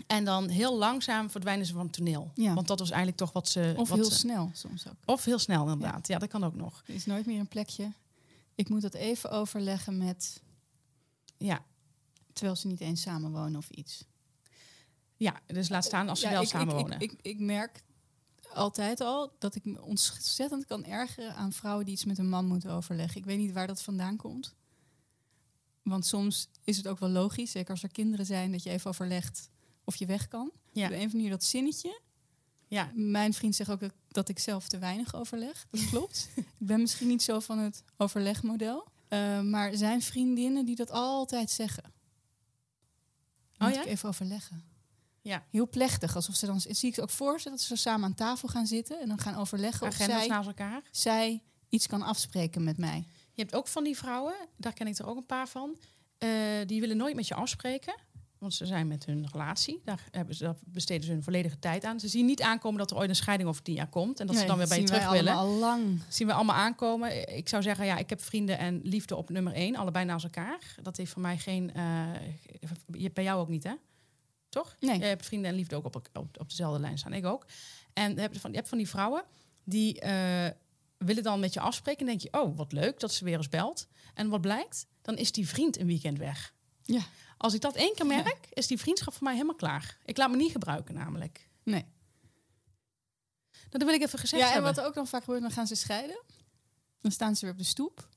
[0.08, 2.32] En dan heel langzaam verdwijnen ze van het toneel.
[2.36, 2.54] Ja.
[2.54, 3.74] Want dat was eigenlijk toch wat ze.
[3.78, 4.96] Of wat heel ze- snel soms ook.
[5.06, 6.08] Of heel snel, inderdaad.
[6.08, 6.18] Ja.
[6.18, 6.84] dat kan ook nog.
[6.86, 7.92] Er is nooit meer een plekje.
[8.56, 10.42] Ik moet dat even overleggen met...
[11.38, 11.64] Ja,
[12.34, 14.04] Terwijl ze niet eens samenwonen of iets.
[15.18, 17.00] ja dus laat staan als ze Ja, wel ik, ik- samenwonen.
[17.00, 17.84] Ik, ik, ik merk
[18.54, 22.46] altijd al dat ik me ontzettend kan ergeren aan vrouwen die iets met een man
[22.46, 23.18] moeten overleggen.
[23.18, 24.56] Ik weet niet waar dat vandaan komt.
[25.82, 28.90] Want soms is het ook wel logisch, zeker als er kinderen zijn, dat je even
[28.90, 29.50] overlegt
[29.84, 30.52] of je weg kan.
[30.72, 30.86] Ja.
[30.86, 32.02] Op een of andere manier dat zinnetje.
[32.68, 35.68] ja, Mijn vriend zegt ook dat, ik zelf te weinig overleg.
[35.72, 36.30] Dat klopt.
[36.36, 38.88] ik ben misschien niet zo van het overlegmodel.
[39.08, 41.84] Eh, maar zijn vriendinnen die dat altijd zeggen.
[43.58, 43.82] Oh Moet ja?
[43.82, 44.64] ik even overleggen.
[45.22, 45.46] ja.
[45.50, 48.14] Heel plechtig, alsof ze dan zie ik ze ook voor ze dat ze samen aan
[48.14, 50.82] tafel gaan zitten en dan gaan overleggen of Agendas zij, naast elkaar.
[50.92, 53.08] zij iets kan afspreken met mij.
[53.34, 55.78] Je hebt ook van die vrouwen, daar ken ik er ook een paar van.
[56.18, 56.30] eh,
[56.66, 57.96] die willen nooit met je afspreken.
[58.38, 59.82] Want ze zijn met hun relatie.
[59.86, 62.00] Daar, hebben ze, daar besteden ze hun volledige tijd aan.
[62.00, 64.20] Ze zien niet aankomen dat er ooit een scheiding over tien jaar komt.
[64.20, 65.34] En dat ze dan weer bij je terug willen.
[65.34, 66.02] al lang.
[66.10, 67.38] Zien we allemaal aankomen.
[67.38, 69.76] Ik zou zeggen, ja, ik heb vrienden en liefde op nummer één.
[69.76, 70.76] Allebei naast elkaar.
[70.82, 71.72] Dat heeft voor mij geen...
[71.76, 73.74] Uh, bij jou ook niet, hè?
[74.50, 74.76] Toch?
[74.80, 75.00] Nee.
[75.00, 76.08] Je hebt vrienden en liefde ook op, op,
[76.40, 77.14] op dezelfde lijn staan.
[77.14, 77.46] Ik ook.
[77.94, 79.24] En je hebt van, je hebt van die vrouwen
[79.64, 80.48] die uh,
[81.06, 82.00] willen dan met je afspreken.
[82.00, 83.88] En denk je, oh, wat leuk dat ze weer eens belt.
[84.14, 84.86] En wat blijkt?
[85.02, 86.54] Dan is die vriend een weekend weg.
[86.84, 87.02] Ja.
[87.38, 89.98] Als ik dat één keer merk, is die vriendschap voor mij helemaal klaar.
[90.06, 91.50] Ik laat me niet gebruiken namelijk.
[91.64, 91.86] Nee.
[93.52, 94.70] Nou, dat wil ik even gezegd ja, hebben.
[94.70, 96.22] en wat ook dan vaak gebeurt, dan gaan ze scheiden.
[97.02, 98.10] Dan staan ze weer op de stoep.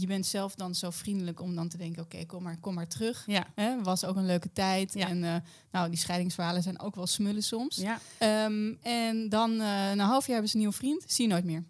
[0.00, 2.88] Je bent zelf dan zo vriendelijk om dan te denken, oké, kom, maar, kom maar
[2.88, 3.26] terug.
[3.26, 3.46] Ja.
[3.82, 4.94] Was ook een leuke tijd.
[4.94, 5.08] Ja.
[5.08, 5.36] En uh,
[5.70, 7.76] nou, die scheidingsverhalen zijn ook wel smullen soms.
[7.76, 8.00] Ja.
[8.44, 11.04] Um, en dan uh, na een half jaar hebben ze een nieuwe vriend.
[11.06, 11.64] Zie je nooit meer.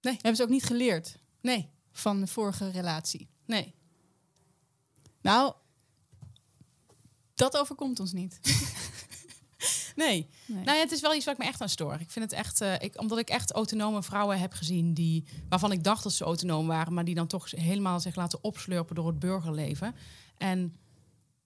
[0.00, 0.14] Nee.
[0.14, 1.68] Hebben ze ook niet geleerd Nee.
[1.92, 3.28] van de vorige relatie.
[3.46, 3.74] Nee.
[5.20, 5.54] Nou,
[7.34, 8.40] dat overkomt ons niet.
[9.96, 10.28] nee.
[10.46, 10.64] nee.
[10.64, 11.94] Nou ja, het is wel iets waar ik me echt aan stoor.
[12.00, 15.72] Ik vind het echt, uh, ik, omdat ik echt autonome vrouwen heb gezien die, waarvan
[15.72, 19.06] ik dacht dat ze autonoom waren, maar die dan toch helemaal zich laten opslurpen door
[19.06, 19.94] het burgerleven.
[20.36, 20.76] En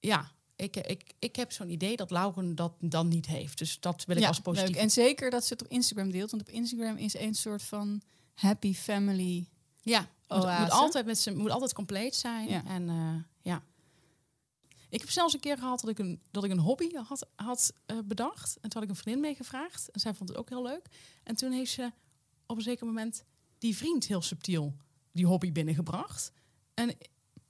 [0.00, 3.58] ja, ik, ik, ik heb zo'n idee dat Lauren dat dan niet heeft.
[3.58, 4.74] Dus dat wil ik ja, als positief.
[4.74, 4.82] Leuk.
[4.82, 8.02] En zeker dat ze het op Instagram deelt, want op Instagram is een soort van
[8.34, 9.48] happy family.
[9.82, 12.48] Ja, moet, moet, altijd met ze moet altijd compleet zijn.
[12.48, 12.64] Ja.
[12.64, 13.24] En uh, ja.
[14.90, 17.72] Ik heb zelfs een keer gehad dat ik een, dat ik een hobby had, had
[17.86, 18.54] uh, bedacht.
[18.54, 19.90] En toen had ik een vriendin meegevraagd.
[19.90, 20.86] En zij vond het ook heel leuk.
[21.22, 21.92] En toen heeft ze
[22.46, 23.24] op een zeker moment
[23.58, 24.74] die vriend heel subtiel
[25.12, 26.32] die hobby binnengebracht.
[26.74, 26.96] En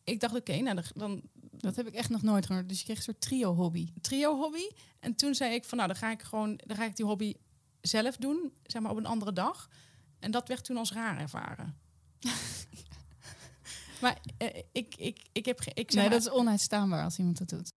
[0.05, 1.23] ik dacht, oké, okay, nou dan...
[1.53, 2.69] Dat heb ik echt nog nooit gehoord.
[2.69, 3.93] Dus je kreeg een soort trio-hobby.
[4.01, 4.69] Trio-hobby.
[5.01, 6.61] En toen zei ik van, nou, dan ga ik gewoon...
[6.67, 7.35] Dan ga ik die hobby
[7.81, 9.69] zelf doen, zeg maar op een andere dag.
[10.19, 11.79] En dat werd toen als raar ervaren.
[14.01, 15.75] maar uh, ik, ik, ik heb geen.
[15.75, 17.73] Ik nee, dat is onuitstaanbaar als iemand dat doet.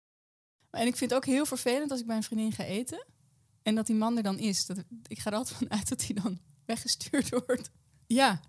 [0.70, 3.06] En ik vind het ook heel vervelend als ik bij een vriendin ga eten.
[3.64, 4.66] En dat die man er dan is.
[4.66, 7.70] Dat, ik ga er altijd van uit dat hij dan weggestuurd wordt.
[8.08, 8.42] Ja.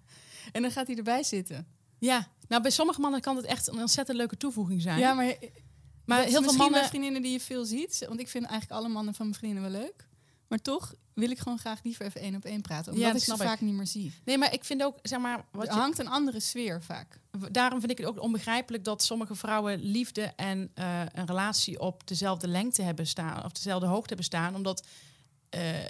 [0.53, 1.67] En dan gaat hij erbij zitten.
[1.99, 2.29] Ja.
[2.49, 4.99] Nou, bij sommige mannen kan het echt een ontzettend leuke toevoeging zijn.
[4.99, 5.37] Ja, maar,
[6.05, 6.85] maar heel veel mannen.
[6.85, 8.05] vriendinnen die je veel ziet.
[8.09, 10.09] Want ik vind eigenlijk alle mannen van mijn vriendinnen wel leuk.
[10.53, 12.93] Maar toch wil ik gewoon graag liever even één op één praten.
[12.93, 14.13] Omdat Ja, ik ze vaak niet meer zie.
[14.25, 15.45] Nee, maar ik vind ook, zeg maar...
[15.53, 17.21] Wat Er je, hangt een andere sfeer vaak.
[17.51, 22.07] daarom vind ik het ook onbegrijpelijk dat sommige vrouwen liefde en eh, een relatie op
[22.07, 24.87] dezelfde lengte hebben staan, of dezelfde hoogte hebben staan, omdat
[25.49, 25.85] eh,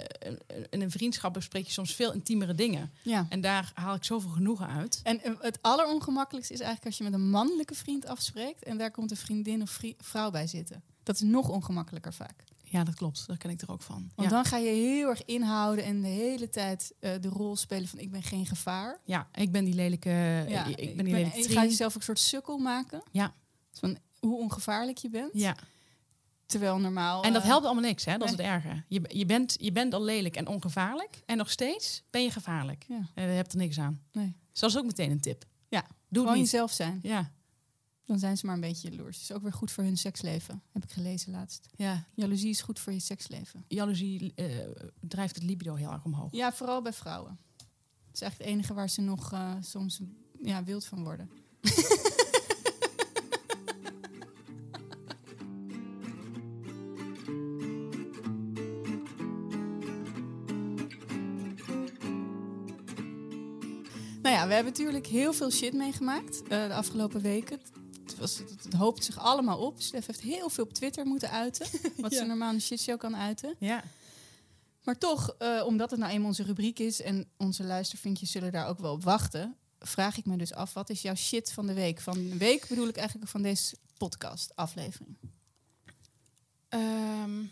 [0.69, 2.91] in een vriendschap bespreek je soms veel intiemere dingen.
[3.01, 3.25] Ja.
[3.29, 4.99] En daar haal ik zoveel genoegen uit.
[5.03, 8.91] En eh, het allerongemakkelijkste is eigenlijk als je met een mannelijke vriend afspreekt en daar
[8.91, 10.83] komt een vriendin of vrouw bij zitten.
[11.03, 12.43] Dat is nog ongemakkelijker vaak.
[12.73, 13.27] Ja, dat klopt.
[13.27, 14.11] Daar ken ik er ook van.
[14.15, 14.35] Want ja.
[14.35, 17.99] dan ga je heel erg inhouden en de hele tijd uh, de rol spelen van
[17.99, 18.99] ik ben geen gevaar.
[19.05, 20.09] ja, ik ben die lelijke...
[20.47, 21.57] Ja, ik, ik ben die lelijke je trien.
[21.57, 23.03] gaat jezelf ook een soort sukkel maken.
[23.11, 23.33] Ja.
[23.71, 25.29] Van hoe ongevaarlijk je bent.
[25.33, 25.55] Ja.
[26.45, 27.23] Terwijl normaal...
[27.23, 28.17] En dat uh, helpt allemaal niks, hè?
[28.17, 28.83] Dat is het erge.
[28.87, 31.21] Je, je, bent, je bent al lelijk en ongevaarlijk.
[31.25, 32.85] En nog steeds ben je gevaarlijk.
[32.87, 33.09] Ja.
[33.13, 34.01] En je hebt er niks aan.
[34.11, 34.35] Nee.
[34.51, 35.45] Dus dat is ook meteen een tip.
[35.69, 36.51] Ja, Doe Gewoon niet.
[36.51, 36.99] jezelf zijn.
[37.01, 37.31] Ja.
[38.05, 39.15] Dan zijn ze maar een beetje jaloers.
[39.21, 40.61] Het is ook weer goed voor hun seksleven.
[40.71, 41.67] Heb ik gelezen laatst.
[41.75, 42.05] ja.
[42.13, 43.65] Jaloezie is goed voor je seksleven.
[43.67, 44.45] Jaloezie eh,
[44.99, 46.31] drijft het libido heel erg omhoog.
[46.31, 47.39] Ja, vooral bij vrouwen.
[47.57, 50.01] Het is eigenlijk het enige waar ze nog uh, soms
[50.41, 51.29] ja, wild van worden.
[64.21, 67.59] Nou ja, we hebben natuurlijk heel veel shit meegemaakt uh, de afgelopen weken.
[68.13, 69.81] Het, was, het, het hoopt zich allemaal op.
[69.81, 71.67] Stef heeft heel veel op Twitter moeten uiten.
[71.97, 72.17] Wat Ja.
[72.17, 73.55] ze normaal een shitshow kan uiten.
[73.59, 73.83] Ja.
[74.83, 77.01] Maar toch, uh, omdat het nou eenmaal onze rubriek is...
[77.01, 79.55] en onze luistervinkjes zullen daar ook wel op wachten...
[79.79, 81.99] vraag ik me dus af, wat is jouw shit van de week?
[81.99, 85.17] Van de week bedoel ik eigenlijk van deze podcast aflevering.
[86.69, 87.51] Um,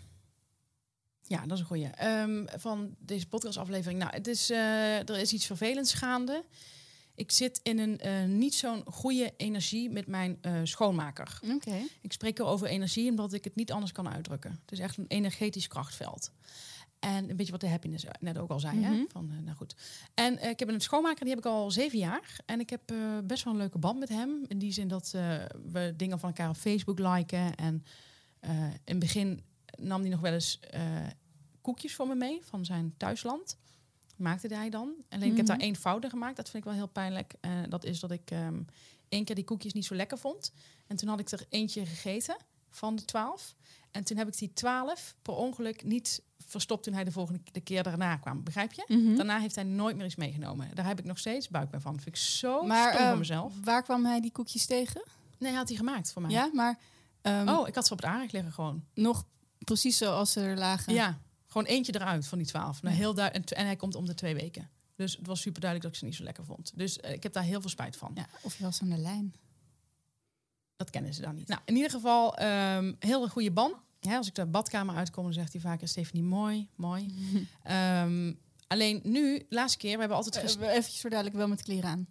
[1.21, 2.07] ja, dat is een goeie.
[2.07, 3.99] Um, van deze podcastaflevering.
[3.99, 6.43] Nou, het is, uh, er is iets vervelends gaande.
[7.15, 11.39] Ik zit in een uh, niet zo'n goede energie met mijn uh, schoonmaker.
[11.55, 11.87] Okay.
[12.01, 14.51] Ik spreek over energie omdat ik het niet anders kan uitdrukken.
[14.61, 16.31] Het is echt een energetisch krachtveld.
[16.99, 18.77] En een beetje wat de happiness net ook al zei.
[18.77, 18.85] Mhm.
[18.85, 19.01] Mm -hmm.
[19.01, 19.07] hè?
[19.11, 19.75] Van, uh, nou goed.
[20.13, 22.39] En uh, ik heb een schoonmaker, die heb ik al zeven jaar.
[22.45, 24.45] En ik heb uh, best wel een leuke band met hem.
[24.47, 25.11] In die zin dat
[25.71, 27.55] we dingen van elkaar op Facebook liken.
[27.55, 27.85] En
[28.39, 29.43] in het begin
[29.77, 30.59] nam hij nog wel eens
[31.61, 33.57] koekjes voor me mee van zijn thuisland.
[34.21, 34.79] Maakte hij dan.
[34.87, 35.31] Alleen mm -hmm.
[35.31, 36.35] ik heb daar één fout in gemaakt.
[36.35, 37.33] Dat vind ik wel heel pijnlijk.
[37.69, 38.65] dat is dat ik um,
[39.09, 40.51] één keer die koekjes niet zo lekker vond.
[40.87, 42.35] En toen had ik er eentje gegeten
[42.69, 43.55] van de twaalf.
[43.91, 47.61] En toen heb ik die twaalf per ongeluk niet verstopt toen hij de volgende de
[47.61, 48.43] keer daarna kwam.
[48.43, 48.83] Begrijp je?
[48.87, 48.99] Mhm.
[48.99, 49.15] Mm -hmm.
[49.15, 50.75] Daarna heeft hij nooit meer iets meegenomen.
[50.75, 51.93] Daar heb ik nog steeds buik bij van.
[51.93, 53.53] Dat vind ik zo maar, stom uh, van mezelf.
[53.63, 55.03] Waar kwam hij die koekjes tegen?
[55.37, 56.31] Nee, hij had hij gemaakt voor mij.
[56.31, 56.79] Ja, maar
[57.21, 58.83] Ehm, Oh, ik had ze op het aanrecht liggen gewoon.
[58.93, 59.25] Nog
[59.57, 60.93] precies zoals ze er lagen.
[60.93, 61.19] Ja,
[61.51, 62.81] gewoon eentje eruit van die twaalf.
[62.81, 64.69] Nou, heel duid- en, hij komt om de twee weken.
[64.95, 66.71] Dus het was super duidelijk dat ik ze niet zo lekker vond.
[66.75, 68.11] Dus eh, ik heb daar heel veel spijt van.
[68.15, 69.33] Ja, of je was aan de lijn.
[70.75, 71.47] Dat kennen ze dan niet.
[71.47, 73.75] Nou, in ieder geval, ehm heel een goede band.
[73.99, 75.81] Ja, als ik de badkamer uitkom, dan zegt hij vaak...
[75.83, 77.13] Stephanie, mooi, mooi.
[77.63, 78.33] Ehm,
[78.67, 80.57] alleen nu, laatste keer, we hebben altijd...
[80.59, 82.07] Uh, Even zo dadelijk wel met kleren aan.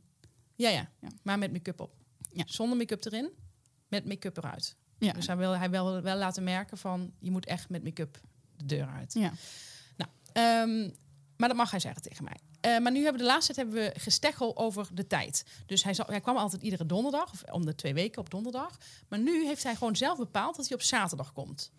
[0.55, 1.09] ja, ja, Ja.
[1.23, 1.95] maar met make-up op.
[2.33, 2.43] Ja.
[2.47, 3.31] Zonder make-up erin,
[3.89, 4.77] met make-up eruit.
[4.99, 5.13] Ja.
[5.13, 7.13] Dus hij wil, hij wil wel laten merken van...
[7.19, 8.21] je moet echt met make-up
[8.61, 9.15] de deur uit.
[9.15, 9.33] ja.
[10.33, 10.91] Ehm,
[11.37, 12.37] maar dat mag hij zeggen tegen mij.
[12.61, 15.45] Eh, maar nu hebben we de laatste tijd hebben we gesteggel over de tijd.
[15.67, 18.79] Dus hij, zal, hij kwam altijd iedere donderdag, of om de twee weken op donderdag.
[19.09, 21.73] Maar nu heeft hij gewoon zelf bepaald dat hij op zaterdag komt.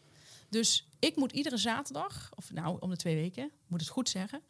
[0.49, 4.41] Dus ik moet iedere zaterdag, of nou om de twee weken, moet het goed zeggen,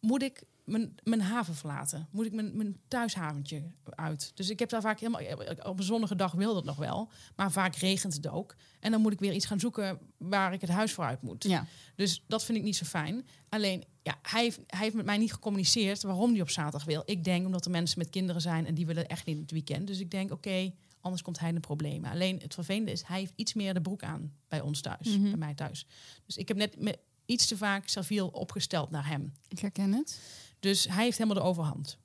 [0.00, 2.08] moet ik mijn, mijn haven verlaten.
[2.10, 4.32] Moet ik mijn, mijn thuishaventje uit.
[4.34, 5.22] Dus ik heb daar vaak helemaal...
[5.62, 7.10] Op een zonnige dag wil dat nog wel.
[7.36, 8.56] Maar vaak regent het ook.
[8.80, 11.44] En dan moet ik weer iets gaan zoeken waar ik het huis voor uit moet.
[11.44, 11.66] Ja.
[11.94, 13.26] Dus dat vind ik niet zo fijn.
[13.48, 17.02] Alleen, ja, hij heeft, hij heeft met mij niet gecommuniceerd waarom hij op zaterdag wil.
[17.06, 19.50] Ik denk omdat er mensen met kinderen zijn en die willen echt niet in het
[19.50, 19.86] weekend.
[19.86, 22.10] Dus ik denk, oké, anders komt hij in de problemen.
[22.10, 25.22] Alleen het vervelende is, hij heeft iets meer de broek aan bij ons thuis, Mhm.
[25.22, 25.86] bij mij thuis.
[26.26, 26.76] Dus ik heb net
[27.26, 29.32] iets te vaak serviel opgesteld naar hem.
[29.48, 30.20] Ik herken het.
[30.64, 31.98] Dus hij heeft helemaal de overhand.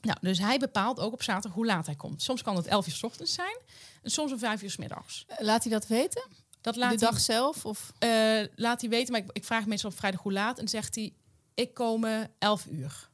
[0.00, 2.22] Nou, dus hij bepaalt ook op zaterdag hoe laat hij komt.
[2.22, 3.56] Soms kan het 11 uur 's ochtends zijn
[4.02, 5.24] en soms om 5 uur 's middags.
[5.30, 6.28] Uh, Laat hij dat weten?
[6.60, 7.66] Dat laat de hij dag zelf?
[7.66, 7.92] Of?
[7.98, 10.58] eh, laat hij weten, maar ik, ik vraag meestal op vrijdag hoe laat.
[10.58, 11.12] En zegt hij,
[11.54, 13.10] ik kom eh, 11 uur.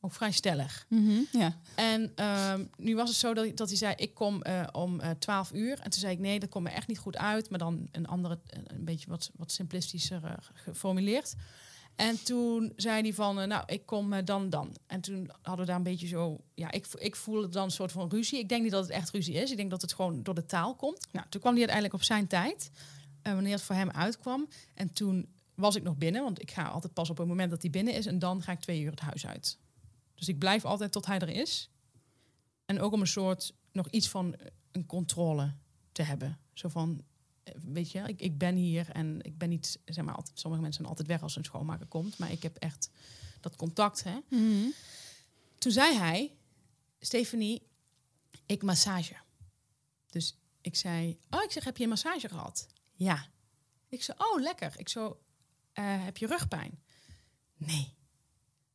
[0.00, 0.86] Ook vrij stellig.
[1.32, 1.56] Ja.
[1.74, 5.00] En ehm, nu was het zo dat, hij- dat hij zei, ik kom eh, om
[5.00, 5.78] eh 12 uur.
[5.80, 7.50] En toen zei ik, nee, dat komt me echt niet goed uit.
[7.50, 11.34] Maar dan een andere, eh, een beetje wat, wat simplistischer eh, geformuleerd.
[11.96, 14.76] En toen zei hij van, eh, nou, ik kom eh, dan dan.
[14.86, 16.38] En toen hadden we daar een beetje zo...
[16.54, 18.38] Ja, ik, ik voelde dan een soort van ruzie.
[18.38, 19.50] Ik denk niet dat het echt ruzie is.
[19.50, 21.06] Ik denk dat het gewoon door de taal komt.
[21.12, 22.70] Nou, toen kwam hij uiteindelijk op zijn tijd.
[23.22, 24.48] eh, wanneer het voor hem uitkwam.
[24.74, 26.22] En toen was ik nog binnen.
[26.22, 28.06] Want ik ga altijd pas op het moment dat hij binnen is.
[28.06, 29.58] En dan ga ik twee uur het huis uit.
[30.14, 31.70] Dus ik blijf altijd tot hij er is.
[32.64, 35.52] En ook om een soort, nog iets van eh, een controle
[35.92, 36.38] te hebben.
[36.52, 37.02] Zo van,
[37.54, 40.80] weet je, ik, ik ben hier en ik ben niet, zeg maar, altijd, sommige mensen
[40.82, 42.18] zijn altijd weg als een schoonmaker komt.
[42.18, 42.90] Maar ik heb echt
[43.40, 44.18] dat contact, hè.
[45.58, 46.36] Toen zei hij,
[47.00, 47.62] Stephanie,
[48.46, 49.16] ik massage.
[50.10, 52.66] Dus ik zei, oh, ik zeg, heb je een massage gehad?
[52.94, 53.26] Ja.
[53.88, 54.74] Ik zei, oh, lekker.
[54.76, 55.20] Ik zo,
[55.72, 56.82] "Eh, heb je rugpijn?
[57.56, 57.94] Nee.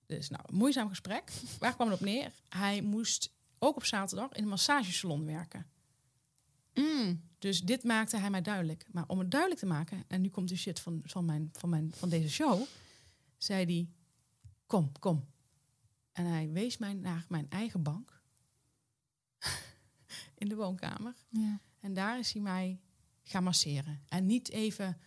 [0.06, 1.32] Dus nou, een moeizaam gesprek.
[1.60, 2.32] Waar kwam het op neer?
[2.50, 5.70] Hij moest ook op zaterdag in een massagesalon werken.
[6.74, 7.30] Mm.
[7.41, 8.86] Dus dit maakte hij mij duidelijk.
[8.91, 11.69] Maar om het duidelijk te maken, en nu komt de shit van, van, mijn, van,
[11.69, 12.62] mijn, van deze show,
[13.38, 13.89] zei hij:
[14.65, 15.25] Kom, kom.
[16.12, 18.21] En hij wees mij naar mijn eigen bank
[20.41, 21.15] in de woonkamer.
[21.30, 21.60] Ja.
[21.80, 22.80] En daar is hij mij
[23.23, 24.04] gaan masseren.
[24.08, 24.97] En niet even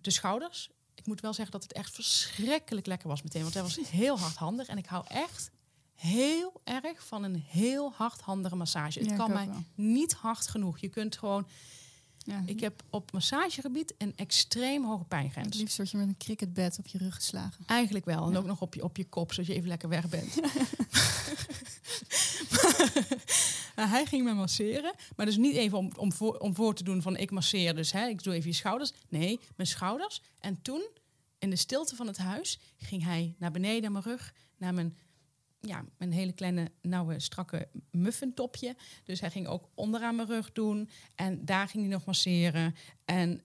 [0.00, 0.70] de schouders.
[0.94, 3.42] Ik moet wel zeggen dat het echt verschrikkelijk lekker was meteen.
[3.42, 4.66] Want hij was heel hardhandig.
[4.66, 5.50] En ik hou echt
[5.94, 8.98] heel erg van een heel hardhandige massage.
[8.98, 9.64] Het kan mij wel.
[9.74, 10.78] niet hard genoeg.
[10.78, 11.46] Je kunt gewoon...
[12.24, 12.42] Ja.
[12.46, 15.56] Ik heb op massagegebied een extreem hoge het pijngrens.
[15.56, 17.64] liefst word je met een cricketbed op je rug geslagen.
[17.66, 18.26] Eigenlijk wel.
[18.26, 18.38] En Ja.
[18.38, 20.34] ook nog op je, op je kop, zodat je even lekker weg bent.
[23.76, 24.94] Maar hij ging me masseren.
[25.16, 27.74] Maar dus niet even om, om, voor, om voor te doen van ik masseer.
[27.74, 28.92] Dus hè, ik doe even je schouders.
[29.08, 30.22] Nee, mijn schouders.
[30.38, 30.86] En toen,
[31.38, 34.34] in de stilte van het huis, ging hij naar beneden mijn rug.
[34.56, 34.96] Naar mijn,
[35.66, 38.76] ja, mijn hele kleine, nauwe, strakke muffintopje.
[39.04, 40.90] Dus hij ging ook onderaan mijn rug doen.
[41.14, 42.74] En daar ging hij nog masseren.
[43.04, 43.42] En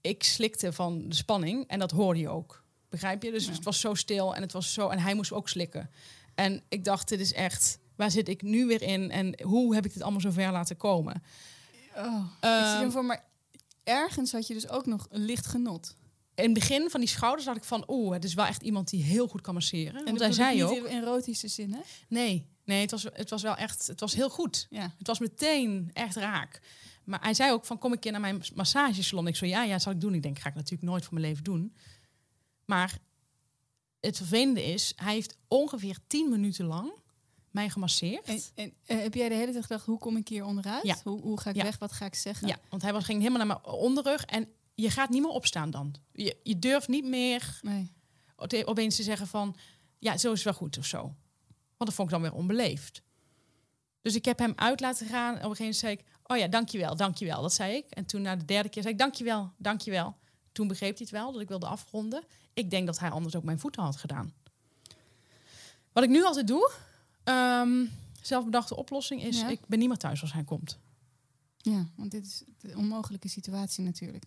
[0.00, 1.66] ik slikte van de spanning.
[1.66, 2.64] En dat hoorde je ook.
[2.88, 3.30] Begrijp je?
[3.30, 3.52] Dus Ja.
[3.52, 4.88] het was zo stil en het was zo.
[4.88, 5.90] En hij moest ook slikken.
[6.34, 7.78] En ik dacht, dit is echt.
[7.96, 9.10] Waar zit ik nu weer in?
[9.10, 11.22] En hoe heb ik dit allemaal zo ver laten komen?
[11.96, 12.24] Oh.
[12.40, 13.24] ik hem voor, maar
[13.84, 15.96] ergens had je dus ook nog een licht genot.
[16.42, 18.88] In het begin van die schouders had ik van, oeh, het is wel echt iemand
[18.90, 19.94] die heel goed kan masseren.
[19.98, 21.80] En Want hij zei ik ook, niet in erotische zin, hè?
[22.08, 24.66] nee, nee, het was, het was wel echt, het was heel goed.
[24.70, 24.94] Ja.
[24.98, 26.60] Het was meteen echt raak.
[27.04, 29.26] Maar hij zei ook van, kom een keer naar mijn massagesalon.
[29.26, 30.14] Ik zo, ja, ja, zal ik doen.
[30.14, 31.74] Ik denk, ga ik natuurlijk nooit voor mijn leven doen.
[32.64, 32.98] Maar
[34.00, 36.92] het vervelende is, hij heeft ongeveer tien minuten lang
[37.50, 38.26] mij gemasseerd.
[38.26, 40.86] En, en eh, heb jij de hele tijd gedacht, hoe kom ik hier onderuit?
[40.86, 40.96] Ja.
[41.04, 41.62] Hoe, hoe ga ik Ja.
[41.62, 41.78] weg?
[41.78, 42.48] Wat ga ik zeggen?
[42.48, 44.24] Ja, want hij was, ging helemaal naar mijn onderrug.
[44.24, 44.48] En
[44.80, 45.94] je gaat niet meer opstaan dan.
[46.12, 47.92] Je, je durft niet meer Nee.
[48.36, 49.56] ope- opeens te zeggen van...
[49.98, 51.00] ja, zo is het wel goed of zo.
[51.76, 53.02] Want dat vond ik dan weer onbeleefd.
[54.02, 55.34] Dus ik heb hem uit laten gaan.
[55.36, 56.04] En op een gegeven moment zei ik...
[56.26, 57.42] oh ja, dankjewel, dankjewel.
[57.42, 57.90] Dat zei ik.
[57.90, 59.00] En toen na de derde keer zei ik...
[59.00, 60.16] dankjewel, dankjewel.
[60.52, 62.24] Toen begreep hij het wel, dat ik wilde afronden.
[62.52, 64.32] Ik denk dat hij anders ook mijn voeten had gedaan.
[65.92, 66.70] Wat ik nu altijd doe...
[67.24, 67.84] ehm,
[68.22, 69.40] zelfbedachte oplossing is...
[69.40, 69.48] Ja.
[69.48, 70.78] ik ben niet meer thuis als hij komt.
[71.56, 74.24] Ja, want dit is een onmogelijke situatie natuurlijk.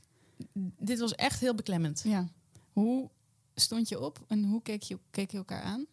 [0.80, 2.02] Dit was echt heel beklemmend.
[2.06, 2.28] Ja.
[2.72, 3.10] Hoe
[3.56, 5.86] stond je op en hoe keek je, keek je elkaar aan?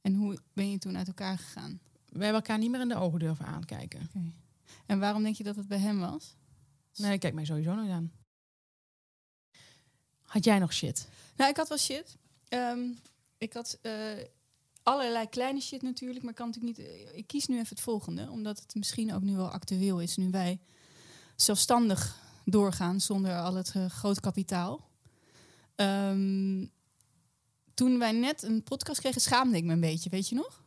[0.00, 1.80] En hoe ben je toen uit elkaar gegaan?
[2.04, 4.10] We hebben elkaar niet meer in de ogen durven aankijken.
[4.86, 6.34] En waarom denk je dat het bij hem was?
[6.96, 8.12] Nee, kijk mij sowieso nooit aan.
[10.22, 11.08] Had jij nog shit?
[11.36, 12.16] Nou, ik had wel shit.
[12.48, 12.88] Ehm,
[13.38, 13.92] ik had eh,
[14.82, 16.86] allerlei kleine shit natuurlijk, maar ik kan natuurlijk niet.
[16.86, 20.16] eh, Ik kies nu even het volgende, omdat het misschien ook nu wel actueel is,
[20.16, 20.60] nu wij
[21.36, 24.90] zelfstandig doorgaan zonder al het eh, groot kapitaal.
[25.74, 26.66] Ehm,
[27.74, 30.62] toen wij net een podcast kregen, schaamde ik me een beetje, weet je nog?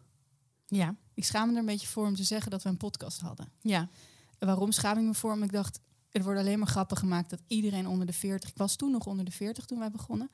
[0.65, 0.95] Ja.
[1.13, 3.51] Ik schaamde er een beetje voor om te zeggen dat we een podcast hadden.
[3.61, 3.89] Ja.
[4.37, 5.31] En waarom schaam ik me voor?
[5.31, 5.79] Omdat ik dacht,
[6.11, 9.05] er worden alleen maar grappen gemaakt dat iedereen onder de 40, ik was toen nog
[9.05, 10.31] onder de 40 toen wij begonnen,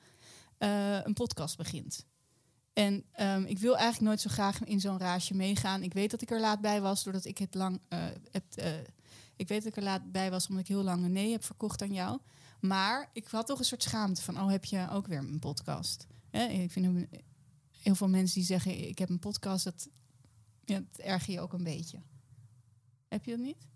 [0.58, 2.06] eh, een podcast begint.
[2.72, 5.82] En ehm, ik wil eigenlijk nooit zo graag in zo'n raasje meegaan.
[5.82, 7.98] Ik weet dat ik er laat bij was, doordat ik het lang eh,
[8.30, 8.44] heb.
[9.36, 11.44] Ik weet dat ik er laat bij was, omdat ik heel lang een nee heb
[11.44, 12.18] verkocht aan jou.
[12.60, 16.06] Maar ik had toch een soort schaamte van, oh, heb je ook weer een podcast?
[16.30, 17.08] Ik vind
[17.70, 19.88] heel veel mensen die zeggen, ik heb een podcast, dat,
[20.64, 22.02] ja, dat erger je ook een beetje.
[23.08, 23.66] Heb je dat niet?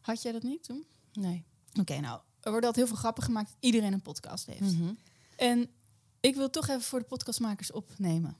[0.00, 0.86] Had jij dat niet toen?
[1.12, 1.44] Nee.
[1.80, 4.60] Oké, nou, er worden altijd heel veel grappen gemaakt dat iedereen een podcast heeft.
[4.60, 4.92] Mhm.
[5.36, 5.70] En
[6.20, 8.36] ik wil toch even voor de podcastmakers opnemen.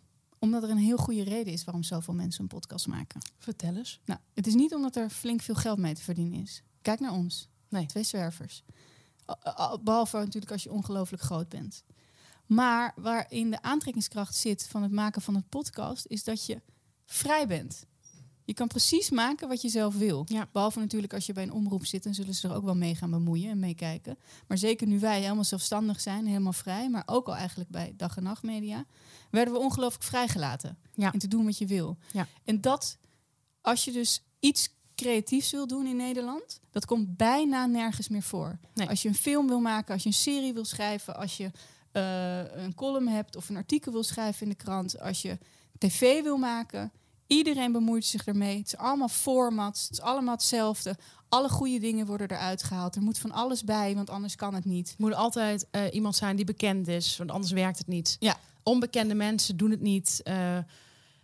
[0.46, 3.20] Omdat er een heel goede reden is waarom zoveel mensen een podcast maken.
[3.38, 4.00] Vertel eens.
[4.04, 6.62] Nou, het is niet omdat er flink veel geld mee te verdienen is.
[6.82, 7.48] Kijk naar ons.
[7.68, 7.86] Nee.
[7.86, 8.64] Twee zwervers.
[9.82, 11.84] Behalve natuurlijk als je ongelooflijk groot bent.
[12.46, 16.62] Maar waarin de aantrekkingskracht zit van het maken van het podcast, is dat je
[17.04, 17.86] vrij bent.
[18.46, 20.24] Je kan precies maken wat je zelf wil.
[20.28, 20.48] Ja.
[20.52, 22.94] Behalve natuurlijk als je bij een omroep zit, dan zullen ze er ook wel mee
[22.94, 24.18] gaan bemoeien en meekijken.
[24.46, 28.16] Maar zeker nu wij helemaal zelfstandig zijn, helemaal vrij, maar ook al eigenlijk bij dag
[28.16, 28.84] en nacht media,
[29.30, 30.78] werden we ongelooflijk vrijgelaten.
[30.94, 31.12] Ja.
[31.12, 31.96] En te doen wat je wil.
[32.12, 32.28] Ja.
[32.44, 32.98] En dat,
[33.60, 38.58] als je dus iets creatiefs wil doen in Nederland, dat komt bijna nergens meer voor.
[38.74, 38.88] Nee.
[38.88, 41.50] Als je een film wil maken, als je een serie wil schrijven, als je
[41.92, 45.38] eh, een column hebt of een artikel wil schrijven in de krant, als je
[45.78, 46.92] tv wil maken,
[47.26, 48.58] iedereen bemoeit zich ermee.
[48.58, 50.96] Het is allemaal formats, het is allemaal hetzelfde.
[51.28, 52.96] Alle goede dingen worden eruit gehaald.
[52.96, 54.88] Er moet van alles bij, want anders kan het niet.
[54.88, 58.16] Het moet altijd eh, iemand zijn die bekend is, want anders werkt het niet.
[58.20, 58.36] Ja.
[58.62, 60.58] Onbekende mensen doen het niet, eh,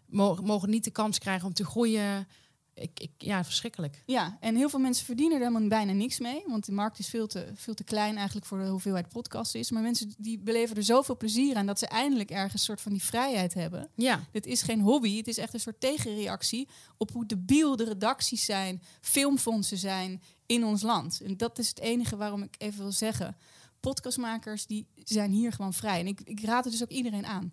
[0.06, 2.28] mogen, mogen niet de kans krijgen om te groeien.
[2.74, 4.02] Ik, ik, ja, verschrikkelijk.
[4.06, 6.42] Ja, en heel veel mensen verdienen er helemaal bijna niks mee.
[6.46, 9.70] Want de markt is veel te, veel te klein eigenlijk voor de hoeveelheid podcasts is.
[9.70, 12.92] Maar mensen die beleven er zoveel plezier aan dat ze eindelijk ergens een soort van
[12.92, 13.88] die vrijheid hebben.
[13.94, 17.84] Ja, Dit is geen hobby, het is echt een soort tegenreactie op hoe debiel de
[17.84, 21.20] redacties zijn, filmfondsen zijn in ons land.
[21.20, 23.36] En dat is het enige waarom ik even wil zeggen.
[23.80, 26.00] Podcastmakers die zijn hier gewoon vrij.
[26.00, 27.52] En ik, ik raad het dus ook iedereen aan.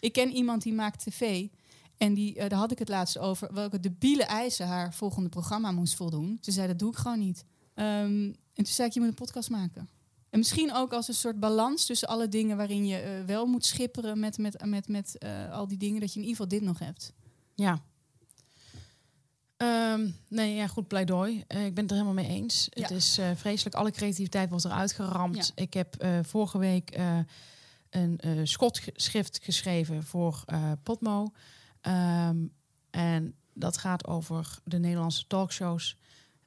[0.00, 1.46] Ik ken iemand die maakt tv.
[2.02, 3.54] En die, eh, daar had ik het laatst over.
[3.54, 6.38] Welke debiele eisen haar volgende programma moest voldoen.
[6.40, 7.44] Ze zei, dat doe ik gewoon niet.
[7.74, 9.88] Ehm, en toen zei ik, je moet een podcast maken.
[10.30, 13.66] En misschien ook als een soort balans tussen alle dingen waarin je eh, wel moet
[13.66, 16.68] schipperen met, met, met, met eh, al die dingen, dat je in ieder geval dit
[16.68, 17.12] nog hebt.
[17.54, 17.82] ja.
[19.56, 21.44] Ehm, nee, ja, goed pleidooi.
[21.46, 22.66] Eh, ik ben het er helemaal mee eens.
[22.70, 22.82] Ja.
[22.82, 23.74] Het is eh, vreselijk.
[23.74, 25.52] Alle creativiteit wordt eruit geramd.
[25.54, 25.62] Ja.
[25.62, 27.18] Ik heb eh, vorige week eh,
[27.90, 30.72] een eh, schotschrift geschreven voor eh
[31.82, 32.46] Ehm,
[32.90, 35.96] en dat gaat over de Nederlandse talkshows.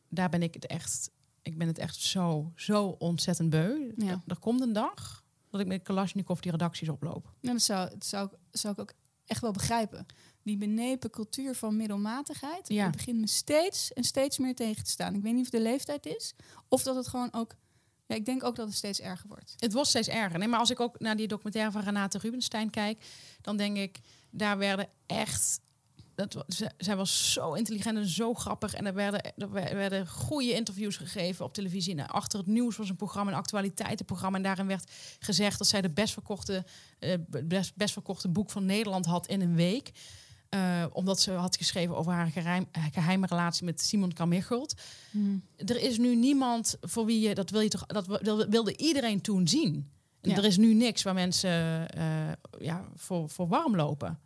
[0.09, 1.11] Daar ben ik het echt...
[1.41, 3.91] Ik ben het echt zo, zo ontzettend beu.
[3.97, 4.09] Ja.
[4.09, 7.33] Er, er komt een dag dat ik met Kalashnikov die redacties oploop.
[7.41, 8.93] Nou, dat zou, dat zou, ik- zou ik ook
[9.25, 10.05] echt wel begrijpen.
[10.43, 12.89] Die benepen cultuur van middelmatigheid Ja.
[12.89, 15.15] begint me steeds en steeds meer tegen te staan.
[15.15, 16.33] Ik weet niet of de leeftijd is
[16.67, 17.55] of dat het gewoon ook.
[18.05, 19.53] Ja, ik denk ook dat het steeds erger wordt.
[19.57, 20.39] Het wordt steeds erger.
[20.39, 23.05] Nee, maar als ik ook naar die documentaire van Renate Rubenstein kijk,
[23.41, 23.99] dan denk ik,
[24.37, 25.59] daar werden echt.
[26.15, 26.45] Dat,
[26.77, 28.73] zij was zo intelligent en zo grappig.
[28.73, 31.95] En er werden, er wer- werden goede interviews gegeven op televisie.
[31.95, 34.37] En achter het nieuws was een programma, een actualiteitenprogramma.
[34.37, 36.65] En daarin werd gezegd dat zij de best verkochte,
[36.99, 39.91] eh, best, best verkochte boek van Nederland had in een week.
[40.49, 44.73] Eh, omdat ze had geschreven over haar geheim, geheime relatie met Simon Kamichelt
[45.57, 49.21] er is nu niemand voor wie je dat wil je toch dat wil- wilde iedereen
[49.21, 49.91] toen zien.
[50.25, 50.37] En Ja.
[50.37, 52.05] er is nu niks waar mensen eh,
[52.59, 54.19] ja, voor, voor warm lopen.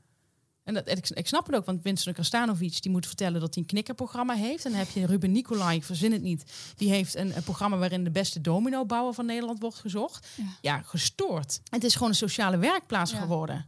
[0.64, 3.64] En dat, ik, ik snap het ook, want Winston Krastanovic die moet vertellen dat hij
[3.64, 4.66] een knikkerprogramma heeft.
[4.66, 7.78] En dan heb je Ruben Nicolai, ik verzin het niet, die heeft een, een programma
[7.78, 10.28] waarin de beste domino-bouwer van Nederland wordt gezocht.
[10.36, 10.44] Ja.
[10.62, 11.62] Ja, gestoord.
[11.70, 13.20] Het is gewoon een sociale werkplaats Ja.
[13.20, 13.66] geworden.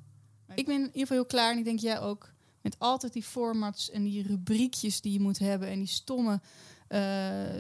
[0.56, 2.30] Ik ben in ieder geval heel klaar en ik denk jij ook.
[2.62, 6.42] Met altijd die formats en die rubriekjes die je moet hebben en die stomme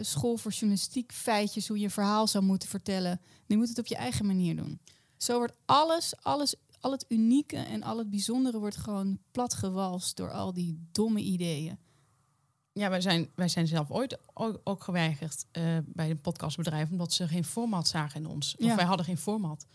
[0.01, 3.21] school voor journalistiek feitjes, hoe je een verhaal zou moeten vertellen.
[3.45, 4.79] Je moet het op je eigen manier doen.
[5.17, 10.31] Zo wordt alles, alles, al het unieke en al het bijzondere wordt gewoon platgewalst door
[10.31, 11.77] al die domme ideeën.
[12.73, 17.13] Ja, wij zijn, wij zijn zelf ooit ook, ook geweigerd eh, bij een podcastbedrijf, omdat
[17.13, 18.55] ze geen format zagen in ons.
[18.57, 18.75] Of Ja.
[18.75, 19.65] wij hadden geen format.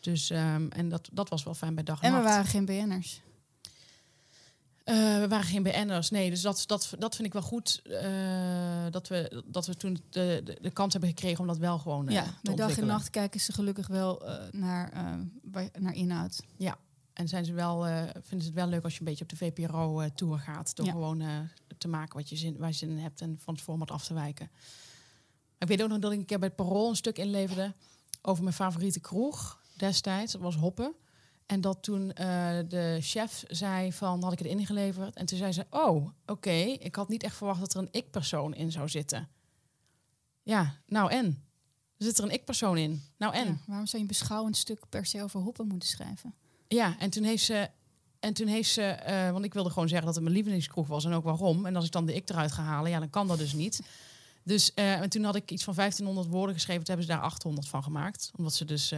[0.00, 2.64] Dus, ehm, en dat, dat was wel fijn bij dag en, En we waren geen
[2.64, 3.20] BN'ers.
[4.88, 6.30] Eh, we waren geen BN'ers, nee.
[6.30, 7.80] Dus dat, dat, dat vind ik wel goed.
[7.84, 11.78] eh, dat, we, dat we toen de, de, de kans hebben gekregen om dat wel
[11.78, 14.92] gewoon eh, ja, te dag en nacht kijken ze gelukkig wel naar,
[15.78, 16.42] naar inhoud.
[17.12, 17.82] En zijn ze wel,
[18.12, 20.76] vinden ze het wel leuk als je een beetje op de VPRO-tour gaat.
[20.76, 20.92] Door Ja.
[20.92, 21.22] gewoon
[21.78, 24.04] te maken wat je zin, waar je zin in hebt en van het format af
[24.06, 24.50] te wijken.
[25.58, 27.74] Ik weet ook nog dat ik een keer bij het Parool een stuk inleverde
[28.22, 30.32] over mijn favoriete kroeg destijds.
[30.32, 30.94] Dat was Hoppen.
[31.48, 35.16] En dat toen eh, de chef zei van, had ik het ingeleverd.
[35.16, 38.54] En toen zei ze, oh, oké, ik had niet echt verwacht dat er een ik-persoon
[38.54, 39.28] in zou zitten.
[40.42, 41.26] Ja, nou en?
[41.96, 43.02] Er zit er een ik-persoon in.
[43.16, 43.46] Nou en?
[43.46, 46.34] Ja, waarom zou je een beschouwend stuk per se over hoppen moeten schrijven?
[46.68, 47.70] Ja, en toen heeft ze.
[48.20, 51.04] En toen heeft ze, eh, want ik wilde gewoon zeggen dat het mijn lievelingskroeg was
[51.04, 51.66] en ook waarom.
[51.66, 53.80] En als ik dan de ik eruit ga halen, ja, dan kan dat dus niet.
[54.42, 56.84] Dus eh, en toen had ik iets van 1500 woorden geschreven.
[56.84, 58.30] Toen hebben ze daar 800 van gemaakt.
[58.36, 58.94] Omdat ze dus.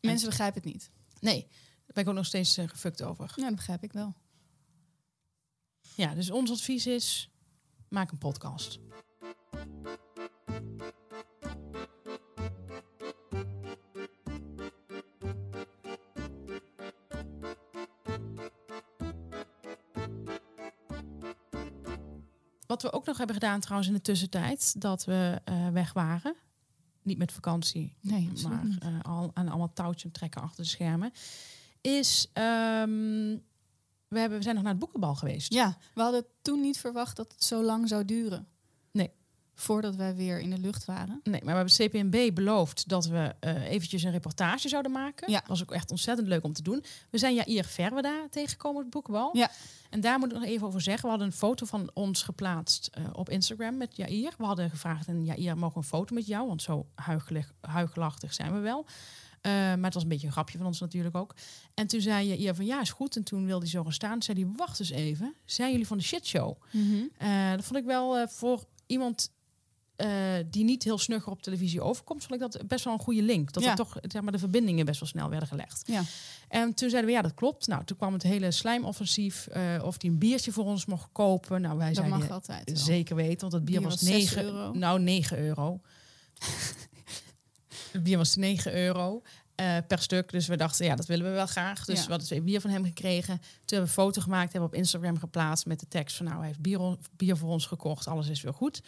[0.00, 0.90] Mensen begrijpen het niet.
[1.20, 1.46] nee,
[1.90, 3.32] daar ben ik ook nog steeds eh, gefukt over.
[3.36, 4.14] Ja, dat begrijp ik wel.
[5.94, 7.30] Ja, dus ons advies is:
[7.88, 8.78] maak een podcast.
[22.66, 26.34] Wat we ook nog hebben gedaan trouwens in de tussentijd, dat we eh, weg waren.
[27.02, 31.12] Niet met vakantie, Nee, maar eh, al, aan allemaal touwtjes trekken achter de schermen.
[31.80, 33.36] Is, ehm,
[34.08, 35.52] we, hebben, we zijn nog naar het boekenbal geweest.
[35.52, 38.48] Ja, we hadden toen niet verwacht dat het zo lang zou duren.
[38.90, 39.10] Nee.
[39.54, 41.20] Voordat wij weer in de lucht waren.
[41.22, 45.30] Nee, maar we hebben CPNB beloofd dat we eh, eventjes een reportage zouden maken.
[45.30, 45.38] Ja.
[45.38, 46.84] Dat was ook echt ontzettend leuk om te doen.
[47.10, 49.36] We zijn Jair Verweda tegengekomen op het boekenbal.
[49.36, 49.50] Ja.
[49.90, 51.02] En daar moet ik nog even over zeggen.
[51.02, 54.34] We hadden een foto van ons geplaatst eh, op Instagram met Jair.
[54.38, 56.46] We hadden gevraagd en Jair, mogen we een foto met jou?
[56.46, 56.86] Want zo
[57.60, 58.86] huigelachtig zijn we wel.
[59.40, 61.34] Eh, maar het was een beetje een grapje van ons natuurlijk ook.
[61.74, 63.16] En toen zei Jair van ja, is goed.
[63.16, 64.22] En toen wilde hij zo gaan staan.
[64.22, 65.34] Zei hij, wacht eens even.
[65.44, 66.56] Zijn jullie van de shitshow?
[67.18, 69.32] Eh, dat vond ik wel eh, voor iemand
[70.50, 73.52] die niet heel snugger op televisie overkomt, vond ik dat best wel een goede link.
[73.52, 73.70] Dat Ja.
[73.70, 75.82] er toch zeg maar, de verbindingen best wel snel werden gelegd.
[75.86, 76.02] Ja.
[76.48, 77.66] En toen zeiden we, ja, dat klopt.
[77.66, 79.48] Nou, toen kwam het hele slijmoffensief.
[79.82, 81.60] of die een biertje voor ons mocht kopen.
[81.60, 82.70] Nou, wij Dat zeiden mag altijd.
[82.72, 82.76] wel.
[82.84, 84.72] zeker weten, want het bier, Bier was was 6 9 euro.
[84.72, 85.80] Nou, 9 euro.
[88.02, 89.22] bier was 9 euro.
[89.54, 90.30] eh, per stuk.
[90.30, 91.84] Dus we dachten, ja, dat willen we wel graag.
[91.84, 92.02] Dus Ja.
[92.04, 93.36] we hadden twee bier van hem gekregen.
[93.38, 96.26] Toen hebben we een foto gemaakt, hebben we op Instagram geplaatst met de tekst van,
[96.26, 98.80] nou, hij heeft bier, bier voor ons gekocht, alles is weer goed.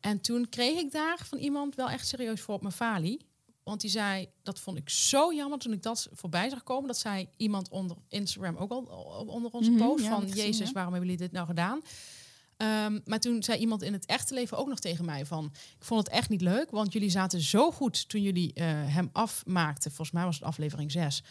[0.00, 3.26] En toen kreeg ik daar van iemand wel echt serieus voor op mijn falie.
[3.64, 6.86] Want die zei, dat vond ik zo jammer toen ik dat voorbij zag komen.
[6.86, 8.82] Dat zei iemand onder Instagram ook al
[9.28, 10.72] onder onze Mhm, post ja, van, gezien, Jezus, ja.
[10.72, 11.80] waarom hebben jullie dit nou gedaan?
[12.58, 15.44] Ehm, maar toen zei iemand in het echte leven ook nog tegen mij van...
[15.78, 19.10] ik vond het echt niet leuk, want jullie zaten zo goed toen jullie eh, hem
[19.12, 19.90] afmaakten.
[19.90, 21.22] Volgens mij was het aflevering 6.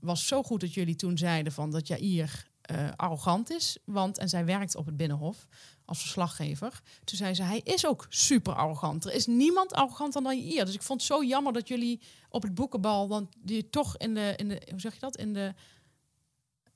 [0.00, 3.78] was zo goed dat jullie toen zeiden van dat Jair eh, arrogant is.
[3.84, 5.46] Want, en zij werkt op het Binnenhof
[5.84, 6.80] als verslaggever.
[7.04, 9.04] Toen zei ze, hij is ook super arrogant.
[9.04, 10.64] Er is niemand arroganter dan Jair.
[10.64, 13.08] Dus ik vond het zo jammer dat jullie op het boekenbal...
[13.08, 15.54] want die toch in de, in de hoe zeg je dat, in de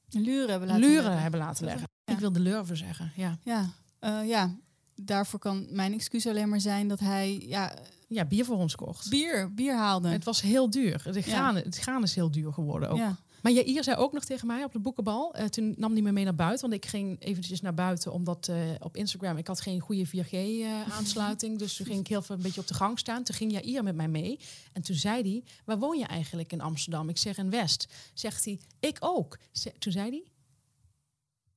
[0.09, 1.23] luren hebben laten luren leggen.
[1.23, 1.89] hebben laten leggen.
[2.11, 3.39] Ik wil de lurven zeggen, ja.
[3.45, 4.55] Ja, eh, ja,
[4.95, 7.75] daarvoor kan mijn excuus alleen maar zijn dat hij ja,
[8.09, 9.11] Ja, bier voor ons kocht.
[9.11, 10.09] bier, bier haalde.
[10.09, 11.03] Het was heel duur.
[11.05, 11.21] De Ja.
[11.23, 12.97] graan, Het graan is heel duur geworden ook.
[12.97, 13.17] Ja.
[13.43, 15.35] Maar Jair zei ook nog tegen mij op de boekenbal.
[15.35, 16.71] eh, toen nam hij me mee naar buiten.
[16.71, 18.13] Want ik ging eventjes naar buiten.
[18.13, 19.37] Omdat eh, op Instagram...
[19.37, 21.59] Ik had geen goede 4G-aansluiting.
[21.59, 23.23] dus toen ging ik heel veel een beetje op de gang staan.
[23.23, 24.39] Toen ging Jair met mij mee.
[24.73, 25.45] En toen zei hij...
[25.65, 27.09] Waar woon je eigenlijk in Amsterdam?
[27.09, 27.89] Ik zeg in West.
[28.15, 28.59] Zegt hij...
[28.81, 29.39] Ik ook.
[29.53, 30.25] Ze- toen zei hij...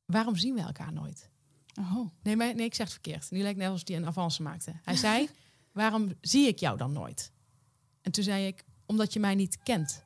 [0.06, 1.30] Waarom zien we elkaar nooit?
[1.80, 2.10] Oh.
[2.24, 3.32] Nee, maar, nee, ik zeg het verkeerd.
[3.32, 4.74] Nu lijkt net alsof hij een avance maakte.
[4.84, 5.30] Hij zei,
[5.72, 7.32] waarom zie ik jou dan nooit?
[8.02, 10.04] En toen zei ik, omdat je mij niet kent.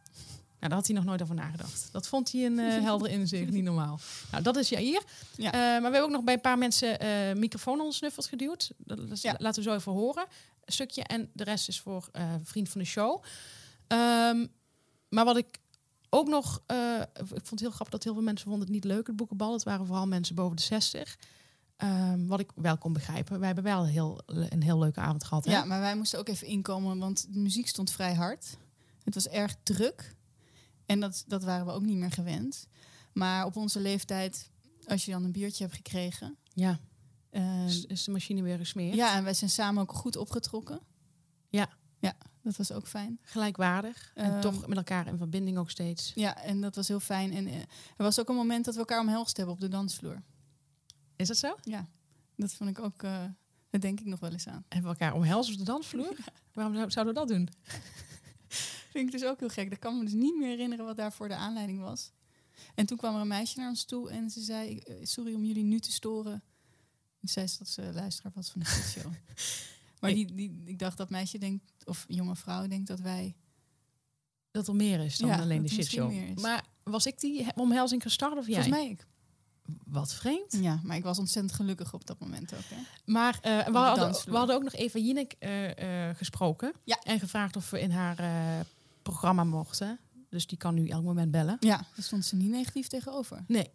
[0.59, 1.89] Nou, daar had hij nog nooit over nagedacht.
[1.91, 3.99] Dat vond hij een eh, helder inzicht, niet normaal.
[4.31, 5.03] Nou, dat is Jair.
[5.35, 5.51] Ja.
[5.51, 8.71] Eh, maar we hebben ook nog bij een paar mensen eh microfoon ontsnuffeld geduwd.
[8.77, 9.35] Dat, Ja.
[9.37, 10.25] Laten we zo even horen.
[10.65, 11.03] Een stukje.
[11.03, 12.09] En de rest is voor
[12.43, 13.23] vriend van de show.
[13.87, 14.45] Ehm,
[15.09, 15.59] maar wat ik
[16.17, 16.61] ook nog...
[16.65, 19.15] eh, ik vond het heel grappig dat heel veel mensen vonden het niet leuk, het
[19.15, 19.53] boekenbal.
[19.53, 21.17] Het waren vooral mensen boven de 60.
[21.77, 23.37] Ehm, wat ik wel kon begrijpen.
[23.37, 25.45] Wij hebben wel heel, een heel leuke avond gehad.
[25.45, 25.51] Hè?
[25.51, 28.57] Ja, maar wij moesten ook even inkomen, want de muziek stond vrij hard.
[29.03, 30.15] Het was erg druk.
[30.85, 32.67] En dat, dat waren we ook niet meer gewend.
[33.13, 34.49] Maar op onze leeftijd,
[34.87, 36.37] als je dan een biertje hebt gekregen.
[36.53, 36.79] ja.
[37.29, 38.95] eh, Is, is de machine weer gesmeerd?
[38.95, 40.79] ja, en wij zijn samen ook goed opgetrokken.
[41.49, 41.69] Ja.
[41.99, 42.13] Ja,
[42.47, 43.19] dat was ook fijn.
[43.21, 44.11] Gelijkwaardig.
[44.15, 46.11] En Ehm, toch met elkaar in verbinding ook steeds.
[46.15, 47.33] Ja, en dat was heel fijn.
[47.33, 47.67] En eh, er
[48.03, 50.23] was ook een moment dat we elkaar omhelst hebben op de dansvloer.
[51.15, 51.55] Is dat zo?
[51.61, 51.87] Ja.
[52.35, 53.23] Dat vond ik ook, eh
[53.69, 54.65] daar denk ik nog wel eens aan.
[54.67, 56.15] En we elkaar omhelzen op de dansvloer?
[56.53, 57.49] Waarom zou- zouden we dat doen?
[58.91, 59.71] Vind ik dus ook heel gek.
[59.71, 62.11] Ik kan me dus niet meer herinneren wat daarvoor de aanleiding was.
[62.75, 64.77] En toen kwam er een meisje naar ons toe en ze zei...
[64.79, 66.43] eh, Sorry om jullie nu te storen.
[67.21, 68.67] En zei ze dat ze luisteraar was van de
[68.99, 69.13] show.
[69.99, 73.35] Maar Ik- die, die, ik dacht dat meisje denkt, of jonge vrouw denkt dat wij...
[74.51, 76.39] Dat er meer is dan Ja, alleen de shitshow.
[76.39, 78.53] Maar was ik die omhelzing gestart of jij?
[78.63, 79.05] Volgens mij ik.
[79.85, 80.57] Wat vreemd.
[80.61, 82.59] Ja, maar ik was ontzettend gelukkig op dat moment ook.
[82.69, 82.75] Hè?
[83.05, 86.73] Maar eh, we, de hadden, we hadden ook nog Eva Jinek eh, eh, gesproken.
[86.83, 86.99] Ja.
[87.03, 88.65] En gevraagd of we in haar eh,
[89.01, 89.99] programma mochten.
[90.29, 91.57] Dus die kan nu elk moment bellen.
[91.59, 93.43] Ja, daar stond ze niet negatief tegenover.
[93.47, 93.69] Nee.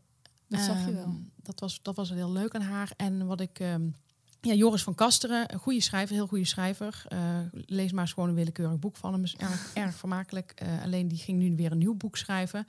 [0.49, 1.21] Dat zag je Ehm, wel.
[1.37, 2.93] Dat was, dat was heel leuk aan haar.
[2.97, 3.59] En wat ik...
[3.59, 3.89] ehm,
[4.43, 7.05] ja, Joris van Kasteren, een goede schrijver, heel goede schrijver.
[7.09, 7.19] Eh,
[7.53, 9.23] lees maar eens gewoon een willekeurig boek van hem.
[9.25, 10.53] Is erg, erg vermakelijk.
[10.57, 12.67] Eh, alleen die ging nu weer een nieuw boek schrijven.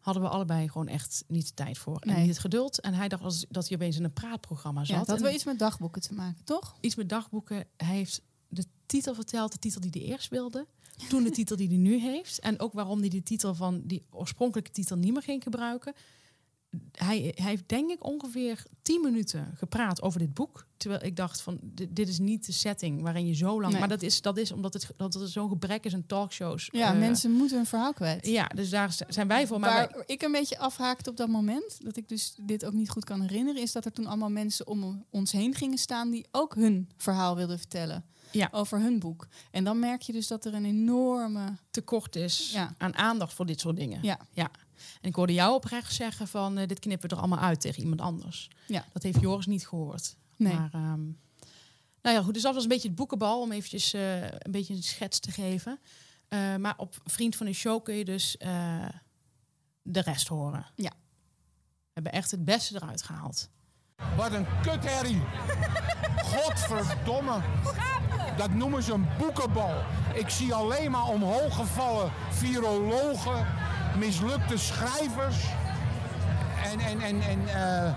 [0.00, 1.98] Hadden we allebei gewoon echt niet de tijd voor.
[2.00, 2.80] En niet het geduld.
[2.80, 4.88] En hij dacht als- dat hij opeens in een praatprogramma zat.
[4.88, 6.76] Ja, dat had wel iets met dagboeken te maken, toch?
[6.80, 7.64] iets met dagboeken.
[7.76, 10.66] Hij heeft de titel verteld, de titel die hij eerst wilde.
[11.08, 12.38] Toen de titel die hij nu heeft.
[12.38, 15.92] En ook waarom hij de titel van die oorspronkelijke titel niet meer ging gebruiken.
[16.92, 20.66] Hij, hij heeft denk ik ongeveer tien minuten gepraat over dit boek.
[20.76, 23.70] Terwijl ik dacht van, dit, dit is niet de setting waarin je zo lang...
[23.72, 23.80] Nee.
[23.80, 26.68] Maar dat is, dat is omdat het, dat er zo'n gebrek is aan talkshows.
[26.72, 28.26] Ja, Eh, mensen moeten hun verhaal kwijt.
[28.26, 29.60] Ja, dus daar zijn wij voor.
[29.60, 32.72] Maar Waar wij- ik een beetje afhaakte op dat moment, dat ik dus dit ook
[32.72, 36.10] niet goed kan herinneren, is dat er toen allemaal mensen om ons heen gingen staan
[36.10, 38.48] die ook hun verhaal wilden vertellen Ja.
[38.52, 39.26] over hun boek.
[39.50, 41.44] En dan merk je dus dat er een enorme.
[41.70, 42.74] tekort is Ja.
[42.78, 43.98] aan aandacht voor dit soort dingen.
[44.02, 44.18] Ja,
[45.00, 47.82] En ik hoorde jou oprecht zeggen van eh, dit knippen we er allemaal uit tegen
[47.82, 48.50] iemand anders.
[48.66, 48.84] Ja.
[48.92, 50.16] Dat heeft Joris niet gehoord.
[50.36, 50.54] nee.
[50.54, 51.00] Maar ehm,
[52.02, 52.34] nou ja, goed.
[52.34, 55.30] Dus dat was een beetje het boekenbal om eventjes eh, een beetje een schets te
[55.30, 55.80] geven.
[56.28, 58.88] Eh, maar op Vriend van de Show kun je dus eh,
[59.82, 60.66] de rest horen.
[60.74, 60.90] Ja.
[60.90, 63.48] We hebben echt het beste eruit gehaald.
[64.16, 65.22] Wat een kutherrie.
[66.32, 67.40] Godverdomme.
[68.36, 69.82] Dat noemen ze een boekenbal.
[70.14, 73.46] Ik zie alleen maar omhooggevallen virologen,
[73.98, 75.36] mislukte schrijvers
[76.72, 77.92] en, en, en, en eh,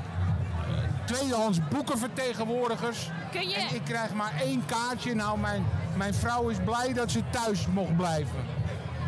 [1.05, 3.09] tweedehands boekenvertegenwoordigers.
[3.31, 5.15] Kun je- En ik krijg maar één kaartje.
[5.15, 5.65] Nou, mijn,
[5.97, 8.53] mijn vrouw is blij dat ze thuis mocht blijven.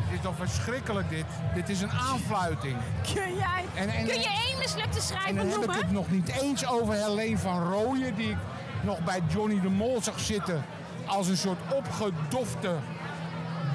[0.09, 1.25] Dit is toch verschrikkelijk dit.
[1.55, 2.77] Dit is een aanfluiting.
[3.13, 3.65] Kun jij?
[3.75, 5.75] En, en, Kun je één mislukte en schrijver dan heb ik noemen?
[5.77, 8.37] het nog niet eens over Helene van Rooyen, die ik
[8.81, 10.65] nog bij Johnny de Mol zag zitten.
[11.05, 12.75] Als een soort opgedofte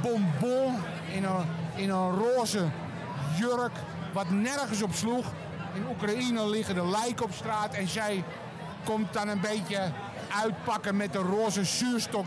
[0.02, 0.74] bonbon
[1.14, 2.64] in een, in een roze
[3.38, 3.72] jurk,
[4.12, 5.26] wat nergens op sloeg.
[5.74, 8.24] In Oekraïne liggen de lijken op straat en zij
[8.84, 9.90] komt dan een beetje
[10.42, 12.26] uitpakken met de roze zuurstok.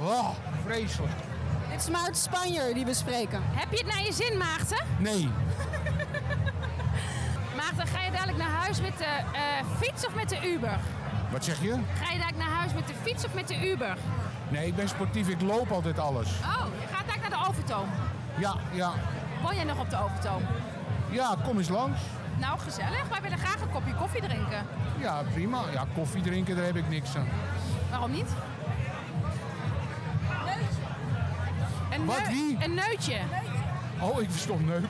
[0.00, 0.28] Oh,
[0.64, 1.12] vreselijk.
[1.70, 3.40] Dit is Maarten Spanjer die we spreken.
[3.44, 4.84] Heb je het naar je zin, Maarten?
[4.98, 5.28] Nee,
[7.56, 9.40] Maarten, ga je dadelijk naar huis met de eh,
[9.80, 10.78] fiets of met de Uber?
[11.34, 11.70] wat zeg je?
[11.70, 13.96] Ga je dadelijk naar huis met de fiets of met de Uber?
[14.48, 16.28] Nee, ik ben sportief, ik loop altijd alles.
[16.28, 17.88] Oh, je gaat dadelijk naar de Overtoom.
[18.38, 18.92] Ja, ja,
[19.44, 20.42] Woon jij nog op de Overtoom?
[21.10, 22.00] ja, kom eens langs.
[22.38, 23.08] Nou, gezellig.
[23.08, 24.66] Wij willen graag een kopje koffie drinken.
[24.98, 25.60] Ja, prima.
[25.72, 27.28] Ja, koffie drinken, daar heb ik niks aan.
[27.90, 28.28] Waarom niet?
[31.90, 32.56] Een Wat, wie?
[32.60, 33.16] Een neutje.
[34.00, 34.88] Oh, ik verstond neuken.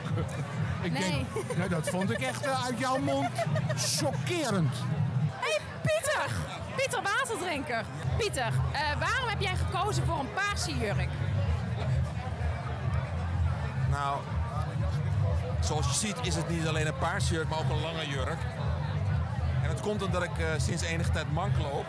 [0.82, 1.02] Ik Nee.
[1.02, 3.28] denk, nou, dat vond ik echt eh, uit jouw mond
[3.76, 4.74] chockerend.
[5.30, 6.30] Hé, hey, Pieter!
[6.76, 7.84] Pieter Waterdrinker.
[8.18, 11.08] Pieter, eh, waarom heb jij gekozen voor een paarse jurk?
[13.90, 14.18] Nou,
[15.64, 18.38] zoals je ziet is het niet alleen een paars jurk, maar ook een lange jurk.
[19.62, 21.86] En dat komt omdat ik eh, sinds enige tijd mank loop.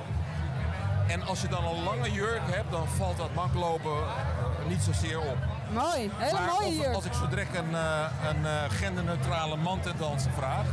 [1.07, 5.19] En als je dan een lange jurk hebt, dan valt dat manklopen eh, niet zozeer
[5.19, 5.38] op.
[5.73, 6.95] Mooi, hele maar mooie jurk.
[6.95, 10.65] als ik zo direct een, eh, een eh, genderneutrale man ten dansen vraag,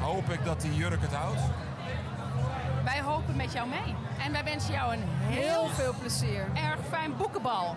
[0.00, 1.40] hoop ik dat die jurk het houdt.
[2.84, 3.94] Wij hopen met jou mee.
[4.24, 6.46] En wij wensen jou een heel, Heel veel plezier.
[6.54, 7.76] erg fijn boekenbal.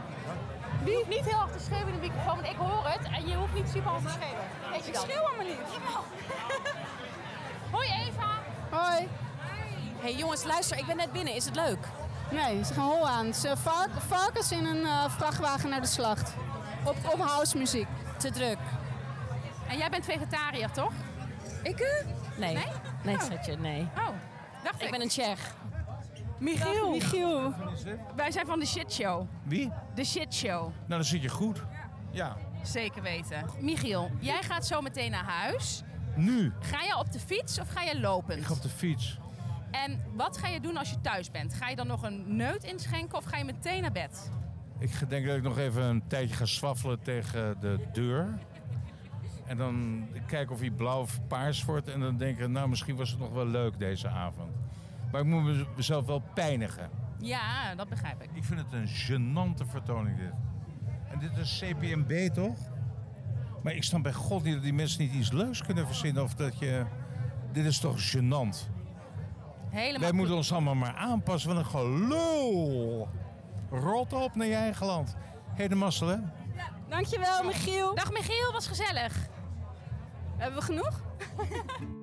[0.86, 3.07] Je hoeft niet heel hard te schreeuwen in de microfoon, want ik hoor het.
[3.15, 4.45] En je hoeft niet super hard te schreeuwen.
[4.71, 5.59] Weet je Ik schreeuw allemaal niet.
[7.71, 8.29] Hoi Eva.
[8.69, 9.07] Hoi.
[9.99, 11.34] hey, jongens, luister, ik ben net binnen.
[11.36, 11.79] Is het leuk?
[12.32, 13.34] Nee, ze gaan hol aan.
[13.34, 16.34] Ze vark, varkens in een eh, vrachtwagen naar de slacht.
[16.86, 17.88] Op, op house muziek.
[18.17, 18.57] Te druk.
[19.67, 20.91] En jij bent vegetariër, toch?
[21.63, 21.79] Ik?
[21.79, 22.05] eh?
[22.36, 22.53] Nee.
[22.53, 22.65] Nee?
[23.03, 23.21] Nee, Oh.
[23.21, 23.88] schatje, nee.
[23.97, 24.07] Oh,
[24.63, 24.82] dacht ik.
[24.82, 25.39] Ik ben een Tsjech.
[26.41, 26.91] Michiel.
[26.91, 27.53] Michiel.
[28.15, 29.27] Wij zijn van de Shit Show.
[29.43, 29.71] Wie?
[29.95, 30.61] De Shit Show.
[30.61, 31.63] Nou, dan zit je goed.
[32.11, 32.37] Ja.
[32.63, 33.45] Zeker weten.
[33.59, 35.83] Michiel, jij gaat zo meteen naar huis.
[36.15, 36.53] Nu.
[36.59, 38.39] Ga je op de fiets of ga je lopend?
[38.39, 39.19] Ik ga op de fiets.
[39.71, 41.53] En wat ga je doen als je thuis bent?
[41.53, 44.31] Ga je dan nog een neut inschenken of ga je meteen naar bed?
[44.79, 48.37] Ik denk dat ik nog even een tijdje ga swaffelen tegen de deur.
[49.45, 51.87] En dan kijken of hij blauw of paars wordt.
[51.87, 54.61] En dan denk ik, nou, misschien was het nog wel leuk deze avond.
[55.12, 56.89] Maar ik moet mez- mezelf wel pijnigen.
[57.20, 58.30] Ja, dat begrijp ik.
[58.34, 60.34] Ik vind het een gênante vertoning dit.
[61.12, 62.57] En dit is CPMB toch?
[63.64, 66.24] Maar ik snap bij God niet dat die mensen niet iets leuks kunnen verzinnen.
[66.24, 66.86] Of dat je...
[67.51, 68.70] Dit is toch gênant?
[69.70, 71.49] Helemaal Wij moeten ons allemaal maar aanpassen.
[71.49, 73.07] Wat een gelul.
[73.70, 75.16] Rot op naar je eigen land.
[75.53, 76.18] Hé, de mazzel, hè?
[76.89, 77.95] Dankjewel, Michiel.
[77.95, 79.28] Dag Michiel, was gezellig.
[80.38, 81.01] Hebben we genoeg?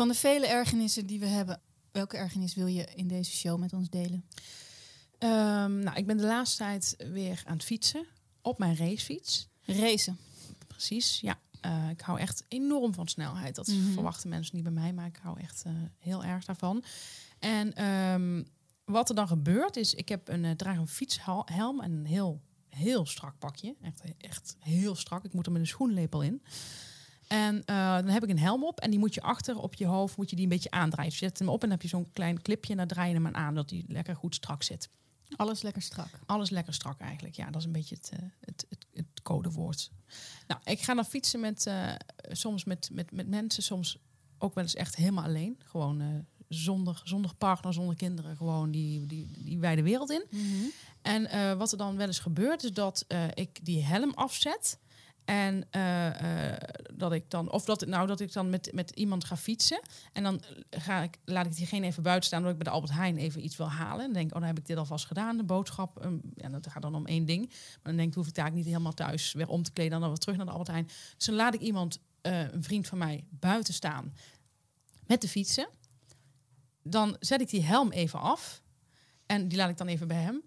[0.00, 1.60] Van de vele ergernissen die we hebben,
[1.92, 4.24] welke ergernis wil je in deze show met ons delen?
[5.18, 8.06] Ehm, nou, ik ben de laatste tijd weer aan het fietsen.
[8.42, 9.48] Op mijn racefiets.
[9.64, 10.18] Racen.
[10.66, 11.38] Precies, ja.
[11.60, 13.54] Eh, ik hou echt enorm van snelheid.
[13.54, 13.92] Dat Mhm.
[13.92, 16.84] verwachten mensen niet bij mij, maar ik hou echt eh, heel erg daarvan.
[17.38, 18.42] En ehm,
[18.84, 22.40] wat er dan gebeurt is, ik heb een, eh, draag een fietshelm en een heel,
[22.68, 23.74] heel strak pakje.
[23.82, 25.24] Echt, echt heel strak.
[25.24, 26.42] Ik moet er met een schoenlepel in.
[27.30, 29.86] En eh, dan heb ik een helm op en die moet je achter op je
[29.86, 31.10] hoofd, moet je die een beetje aandraaien.
[31.10, 33.08] Dus je zet hem op en dan heb je zo'n klein clipje en dan draai
[33.08, 34.88] je hem aan dat die lekker goed strak zit.
[35.36, 36.08] Alles lekker strak.
[36.26, 37.36] Alles lekker strak eigenlijk.
[37.36, 39.90] Ja, dat is een beetje het, eh, het, het, het codewoord.
[40.46, 41.92] Nou, ik ga dan fietsen met, eh,
[42.30, 43.98] soms met, met, met mensen, soms
[44.38, 45.60] ook wel eens echt helemaal alleen.
[45.64, 50.24] Gewoon zonder, zonder partner, zonder kinderen, gewoon die, die, die wijde wereld in.
[51.02, 53.04] En eh, wat er dan wel eens gebeurt, is dat
[53.34, 54.78] ik die helm afzet.
[55.24, 55.68] En
[57.00, 59.80] dat ik dan, of dat, nou, dat ik dan met, met iemand ga fietsen.
[60.12, 62.98] En dan ga ik, laat ik diegene even buiten staan, omdat ik bij de Albert
[62.98, 64.04] Heijn even iets wil halen.
[64.04, 66.04] En denk oh, dan heb ik dit alvast gedaan, de boodschap.
[66.04, 67.46] Um, ja, dat gaat dan om één ding.
[67.48, 69.90] Maar dan denk ik, hoef ik daar niet helemaal thuis weer om te kleden.
[69.90, 70.86] Dan dan weer terug naar de Albert Heijn.
[71.16, 74.14] Dus dan laat ik iemand, eh, een vriend van mij, buiten staan
[75.06, 75.68] met de fietsen.
[76.82, 78.62] Dan zet ik die helm even af.
[79.26, 80.42] En die laat ik dan even bij hem.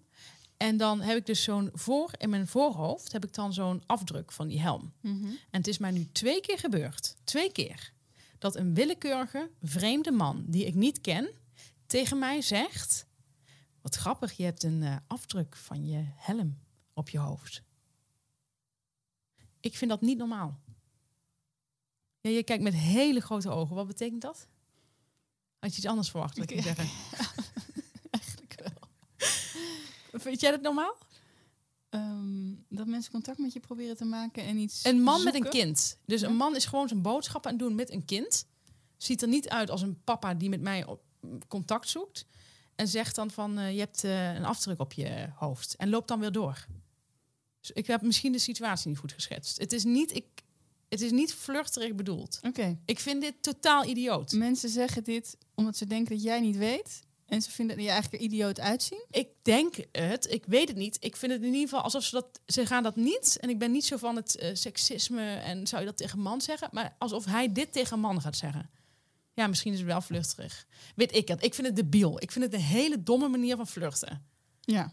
[0.56, 4.32] En dan heb ik dus zo'n voor in mijn voorhoofd heb ik dan zo'n afdruk
[4.32, 4.92] van die helm.
[5.00, 5.24] Mhm.
[5.26, 7.92] En het is mij nu twee keer gebeurd, twee keer,
[8.38, 11.28] dat een willekeurige vreemde man die ik niet ken
[11.86, 13.06] tegen mij zegt:
[13.80, 16.58] "Wat grappig, je hebt een eh, afdruk van je helm
[16.92, 17.62] op je hoofd."
[19.60, 20.60] Ik vind dat niet normaal.
[22.20, 23.76] Ja, je kijkt met hele grote ogen.
[23.76, 24.48] Wat betekent dat?
[25.58, 26.36] Had je iets anders verwacht?
[26.36, 26.86] Dat ik Ik- zeggen?
[30.14, 30.96] Vind jij dat normaal?
[31.88, 35.48] Ehm, dat mensen contact met je proberen te maken en iets Een man met een
[35.48, 35.98] kind.
[36.06, 36.26] Dus Ja.
[36.26, 38.46] een man is gewoon zijn boodschappen aan het doen met een kind.
[38.96, 41.00] Ziet er niet uit als een papa die met mij op,
[41.48, 42.26] contact zoekt.
[42.74, 45.76] En zegt dan van, eh, je hebt eh, een afdruk op je hoofd.
[45.76, 46.66] En loopt dan weer door.
[47.60, 49.58] Dus ik heb misschien de situatie niet goed geschetst.
[49.58, 50.26] Het is niet, ik,
[50.88, 52.38] het is niet flirterig bedoeld.
[52.42, 52.78] Oké.
[52.84, 54.32] Ik vind dit totaal idioot.
[54.32, 57.02] Mensen zeggen dit omdat ze denken dat jij niet weet.
[57.26, 59.04] En ze vinden je eigenlijk er idioot uitzien.
[59.10, 60.96] Ik denk het, ik weet het niet.
[61.00, 63.36] Ik vind het in ieder geval alsof ze dat, ze gaan dat niet.
[63.40, 66.24] En ik ben niet zo van het eh, seksisme en zou je dat tegen een
[66.24, 68.70] man zeggen, maar alsof hij dit tegen een man gaat zeggen.
[69.34, 70.66] Ja, misschien is het wel flirterig.
[70.94, 71.44] Weet ik het.
[71.44, 72.22] Ik vind het debiel.
[72.22, 74.26] Ik vind het een hele domme manier van flirten.
[74.60, 74.92] Ja.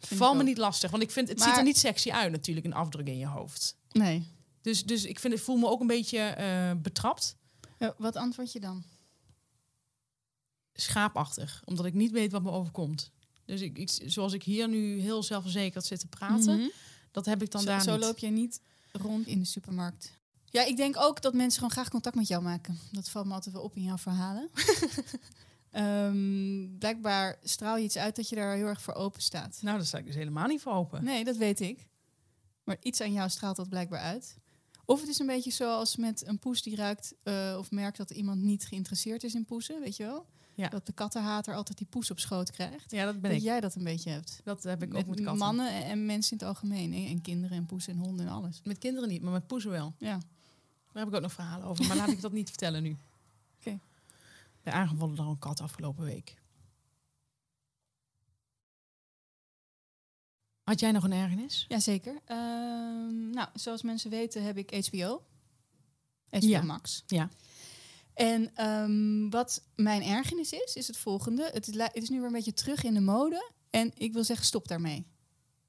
[0.00, 0.46] Val me ook.
[0.46, 3.18] niet lastig, want ik vind het ziet er niet sexy uit natuurlijk, een afdruk in
[3.18, 3.76] je hoofd.
[3.90, 4.26] Nee.
[4.60, 7.36] Dus, dus ik vind, ik voel me ook een beetje eh, betrapt,
[7.78, 8.84] Ja, wat antwoord je dan?
[10.74, 13.10] Schaapachtig, omdat ik niet weet wat me overkomt.
[13.44, 16.68] Dus ik, ik, zoals ik hier nu heel zelfverzekerd zit te praten, Mhm.
[17.10, 18.00] dat heb ik dan zo, daar zo niet.
[18.00, 18.60] loop je niet
[18.92, 20.20] rond in de supermarkt.
[20.44, 22.78] Ja, ik denk ook dat mensen gewoon graag contact met jou maken.
[22.90, 24.50] Dat valt me altijd wel op in jouw verhalen.
[25.70, 29.58] Ehm, blijkbaar straal je iets uit dat je daar heel erg voor open staat.
[29.62, 31.04] Nou, daar sta ik dus helemaal niet voor open.
[31.04, 31.86] Nee, dat weet ik.
[32.64, 34.36] Maar iets aan jou straalt dat blijkbaar uit.
[34.84, 38.10] Of het is een beetje zoals met een poes die ruikt eh, of merkt dat
[38.10, 40.26] iemand niet geïnteresseerd is in poesen, weet je wel?
[40.54, 40.68] Ja.
[40.68, 42.90] Dat de kattenhater altijd die poes op schoot krijgt.
[42.90, 43.44] Ja, dat ben dat ik.
[43.44, 44.40] jij dat een beetje hebt.
[44.44, 45.36] Dat heb ik met ook met katten.
[45.38, 46.92] mannen en, en mensen in het algemeen.
[46.92, 47.06] hè?
[47.08, 48.60] En kinderen en poesen en honden en alles.
[48.64, 49.94] Met kinderen niet, maar met poezen wel.
[49.98, 50.18] Ja.
[50.92, 52.96] Daar heb ik ook nog verhalen over, maar laat ik dat niet vertellen nu.
[53.58, 53.78] Oké.
[54.62, 56.40] Ben aangevallen door een kat afgelopen week.
[60.62, 61.64] Had jij nog een ergernis?
[61.68, 62.20] Jazeker.
[62.24, 65.22] Ehm nou, zoals mensen weten heb ik HBO.
[66.30, 66.62] HBO Ja.
[66.62, 67.02] Max.
[67.06, 67.28] Ja.
[68.22, 71.50] En ehm, wat mijn ergernis is, is het volgende.
[71.52, 73.50] Het is, het is nu weer een beetje terug in de mode.
[73.70, 75.06] En ik wil zeggen, stop daarmee.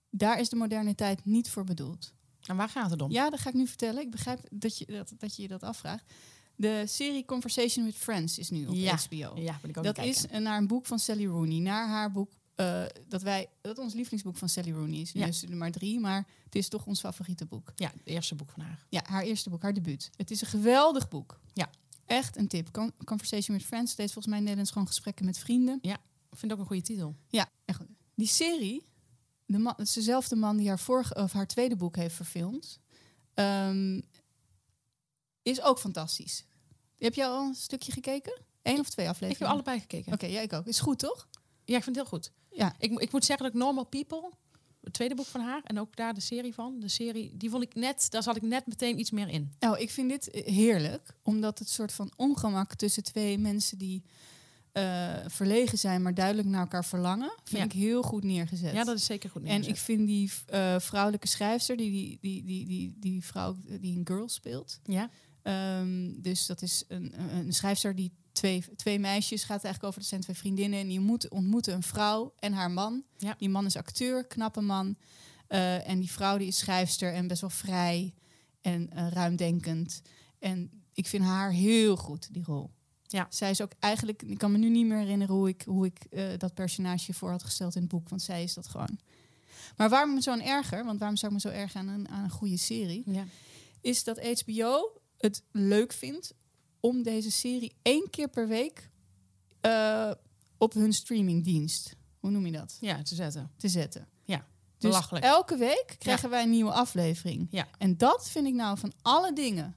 [0.09, 2.13] Daar is de moderne tijd niet voor bedoeld.
[2.45, 3.11] En waar gaat het om?
[3.11, 4.01] Ja, dat ga ik nu vertellen.
[4.01, 6.13] Ik begrijp dat je dat, dat, je je dat afvraagt.
[6.55, 8.95] De serie Conversation with Friends is nu op Ja.
[8.95, 9.41] HBO.
[9.41, 11.59] Ja, wil ik ook Dat is eh, naar een boek van Sally Rooney.
[11.59, 15.13] Naar haar boek, eh, dat, wij, dat ons lievelingsboek van Sally Rooney is.
[15.13, 15.27] Nu Ja.
[15.27, 17.71] is er maar drie, maar het is toch ons favoriete boek.
[17.75, 18.85] Ja, het eerste boek van haar.
[18.89, 20.09] Ja, haar eerste boek, haar debuut.
[20.15, 21.39] Het is een geweldig boek.
[21.53, 21.69] Ja.
[22.05, 22.71] Echt een tip.
[22.71, 23.89] Con- Conversation with Friends.
[23.95, 25.79] Heet volgens mij in Nederlands gewoon gesprekken met vrienden.
[25.81, 25.93] Ja.
[26.29, 27.15] Ik vind het ook een goede titel.
[27.27, 27.81] Ja, echt.
[28.15, 28.85] Die serie,
[29.45, 32.79] de man, het is dezelfde man die haar, vorige, of haar tweede boek heeft verfilmd,
[33.33, 34.01] ehm,
[35.41, 36.45] is ook fantastisch.
[36.97, 38.41] Heb je al een stukje gekeken?
[38.61, 39.47] Eén of twee Ik afleveringen?
[39.47, 40.13] heb allebei gekeken.
[40.13, 40.65] Oké, ja, ik ook.
[40.67, 41.27] Is goed, toch?
[41.63, 42.31] Ja, ik vind het heel goed.
[42.49, 42.75] Ja.
[42.77, 44.31] Ik, ik moet zeggen dat ik Normal People,
[44.84, 47.63] het tweede boek van haar, en ook daar de serie van, de serie, die vond
[47.63, 49.51] ik net, daar zat ik net meteen iets meer in.
[49.59, 54.03] Nou, ik vind dit heerlijk, omdat het soort van ongemak tussen twee mensen die
[54.71, 57.63] eh, verlegen zijn, maar duidelijk naar elkaar verlangen, vind Ja.
[57.63, 58.73] ik heel goed neergezet.
[58.73, 59.41] Ja, dat is zeker goed.
[59.41, 59.75] En neergezet.
[59.75, 64.07] ik vind die eh, vrouwelijke schrijfster, die die, die, die, die, die vrouw die een
[64.07, 64.79] girl speelt.
[64.84, 65.09] Ja,
[65.43, 68.11] Ehm, dus dat is een een schrijfster die
[68.43, 69.99] twee, twee meisjes gaat eigenlijk over.
[69.99, 73.03] Dat zijn twee vriendinnen en die ontmoeten, ontmoeten een vrouw en haar man.
[73.17, 73.35] Ja.
[73.37, 74.97] Die man is acteur, knappe man.
[75.47, 78.13] Eh, en die vrouw die is schrijfster en best wel vrij
[78.61, 80.01] en eh, ruimdenkend.
[80.39, 82.71] En ik vind haar heel goed, die rol.
[83.07, 83.27] Ja.
[83.29, 85.99] Zij is ook eigenlijk, ik kan me nu niet meer herinneren hoe ik, hoe ik
[86.09, 88.99] eh, dat personage voor had gesteld in het boek, want zij is dat gewoon.
[89.77, 92.23] Maar waarom me zo'n erger, want waarom zou ik me zo erg aan een, aan
[92.23, 93.03] een goede serie?
[93.05, 93.25] ja.
[93.81, 96.33] is dat HBO het leuk vindt
[96.86, 98.89] om deze serie één keer per week
[99.61, 100.11] eh,
[100.57, 103.51] op hun streamingdienst, hoe noem je dat, ja te zetten.
[103.57, 104.07] te zetten.
[104.23, 104.45] Ja,
[104.77, 107.47] Dus elke week krijgen wij een nieuwe aflevering.
[107.51, 107.67] Ja.
[107.77, 109.75] En dat vind ik nou van alle dingen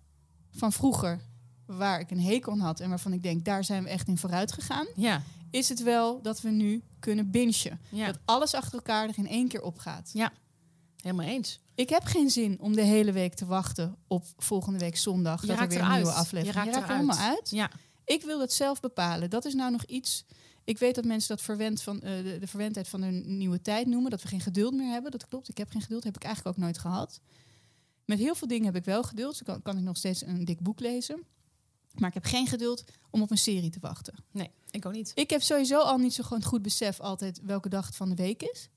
[0.51, 1.21] van vroeger,
[1.67, 4.19] waar ik een hekel aan had en waarvan ik denk, daar zijn we echt in
[4.19, 7.81] vooruit gegaan, Ja, is het wel dat we nu kunnen bingen.
[7.91, 8.07] ja.
[8.07, 10.11] Dat alles achter elkaar er in één keer opgaat.
[10.13, 10.33] Ja.
[11.03, 11.61] helemaal eens.
[11.77, 15.41] Ik heb geen zin om de hele week te wachten op volgende week zondag.
[15.41, 17.51] Je dat er weer een nieuwe Je aflevering raakt Je raakt er helemaal uit.
[17.51, 17.71] Ja,
[18.05, 19.31] Ik wil het zelf bepalen.
[19.31, 20.25] Dat is nou nog iets.
[20.65, 23.87] Ik weet dat mensen dat verwend van, eh, de, de verwendheid van de nieuwe tijd
[23.87, 24.11] noemen.
[24.11, 25.11] Dat we geen geduld meer hebben.
[25.11, 25.49] Dat klopt.
[25.49, 26.05] Ik heb geen geduld.
[26.05, 27.21] Heb ik eigenlijk ook nooit gehad.
[28.05, 29.37] Met heel veel dingen heb ik wel geduld.
[29.37, 31.25] Zo kan, kan ik nog steeds een dik boek lezen.
[31.95, 34.15] Maar ik heb geen geduld om op een serie te wachten.
[34.31, 35.13] nee, ik ook niet.
[35.15, 38.15] Ik heb sowieso al niet zo gewoon goed besef altijd welke dag het van de
[38.15, 38.69] week is.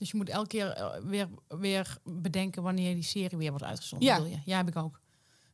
[0.00, 4.08] Dus je moet elke keer eh, weer, weer bedenken wanneer die serie weer wordt uitgezonden.
[4.08, 4.16] Ja.
[4.16, 4.40] je?
[4.44, 5.00] ja heb ik ook.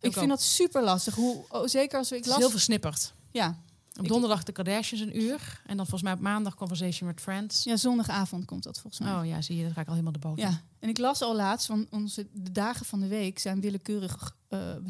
[0.01, 1.14] Ik vind dat super lastig.
[1.14, 2.36] Hoe, oh, zeker als ik las.
[2.36, 3.14] heel versnipperd.
[3.30, 3.59] Ja,
[3.99, 5.62] Op donderdag de Kardashians een uur.
[5.66, 7.64] En dan volgens mij op maandag Conversation with Friends.
[7.64, 9.18] ja, zondagavond komt dat volgens mij.
[9.18, 10.38] Oh ja, zie je, dat ga ik al helemaal de boot.
[10.38, 14.36] Ja, en ik las al laatst van onze de dagen van de week zijn willekeurig,
[14.49, 14.82] eh, eh,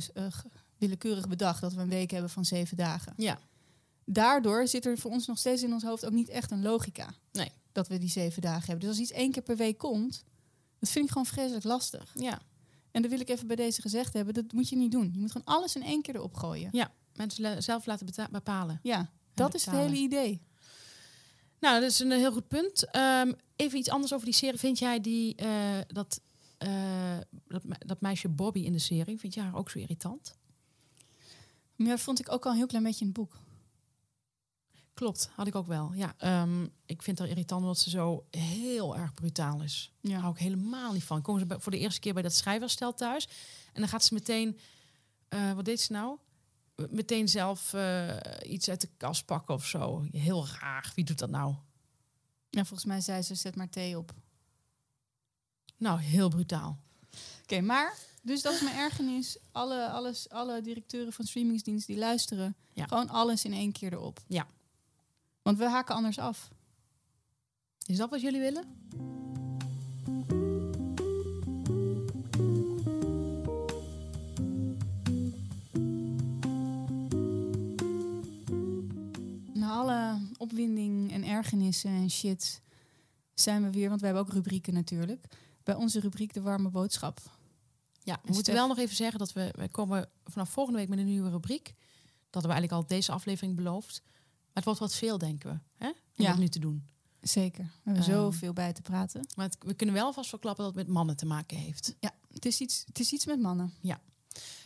[0.79, 3.13] willekeurig bedacht dat we een week hebben van zeven dagen.
[3.17, 3.39] Ja.
[4.05, 7.15] Daardoor zit er voor ons nog steeds in ons hoofd ook niet echt een logica.
[7.33, 7.53] Nee.
[7.77, 8.79] Dat we die zeven dagen hebben.
[8.81, 10.25] Dus als iets één keer per week komt,
[10.79, 12.11] dat vind ik gewoon vreselijk lastig.
[12.15, 12.41] ja.
[12.91, 14.35] En dat wil ik even bij deze gezegd hebben.
[14.35, 15.11] Dat moet je niet doen.
[15.15, 16.69] Je moet gewoon alles in één keer erop gooien.
[16.73, 18.81] Ja, mensen zelf laten bepalen.
[18.83, 20.41] Ja, dat is het hele idee.
[21.61, 22.91] Nou, dat is een heel goed punt.
[22.91, 24.59] Ehm, even iets anders over die serie.
[24.59, 26.21] Vind jij die, eh, dat,
[26.59, 27.17] eh,
[27.49, 30.35] dat, me- dat meisje Bobby in de serie, vind jij haar ook zo irritant?
[31.77, 33.39] Maar dat vond ik ook al een heel klein beetje in het boek.
[34.97, 35.93] Klopt, had ik ook wel.
[35.95, 39.93] Ja, ehm, ik vind haar irritant omdat ze zo heel erg brutaal is.
[40.01, 40.19] Daar Ja.
[40.21, 41.23] hou ik helemaal niet van.
[41.23, 43.29] Komen ze bij- voor de eerste keer bij dat schrijverstel thuis.
[43.73, 44.59] En dan gaat ze meteen...
[45.29, 46.19] eh, wat deed ze nou?
[46.91, 48.17] Meteen zelf eh,
[48.47, 50.07] iets uit de kast pakken of zo.
[50.11, 50.93] Heel raar.
[50.95, 51.55] Wie doet dat nou?
[52.51, 54.13] Ja, volgens mij zei ze, zet maar thee op.
[55.77, 56.79] Nou, heel brutaal.
[57.43, 59.39] Oké, maar dus dat is mijn ergernis.
[59.53, 62.87] Alle, alles, alle directeuren van streamingsdiensten die luisteren, Ja.
[62.87, 64.23] gewoon alles in één keer erop.
[64.27, 64.47] Ja.
[65.47, 66.49] Want we haken anders af.
[67.87, 68.65] Is dat wat jullie willen?
[79.53, 82.63] Na alle opwinding en ergernissen en shit
[83.35, 85.27] zijn we weer, want we hebben ook rubrieken natuurlijk,
[85.63, 87.19] bij onze rubriek De Warme Boodschap.
[88.03, 90.89] Ja, we En moeten wel nog even zeggen dat we, we komen vanaf volgende week
[90.89, 91.65] met een nieuwe rubriek.
[91.65, 94.03] Dat hebben we eigenlijk al deze aflevering beloofd.
[94.57, 95.89] Maar het wordt wat veel, denken we, hè?
[95.89, 95.95] om
[96.25, 96.31] Ja.
[96.31, 96.87] dat nu te doen.
[97.21, 97.65] Zeker.
[97.65, 98.13] We hebben Ehm.
[98.13, 99.27] zoveel bij te praten.
[99.37, 101.95] Maar het- we kunnen wel vast verklappen dat het met mannen te maken heeft.
[102.01, 103.73] Ja, het is iets, het is iets met mannen.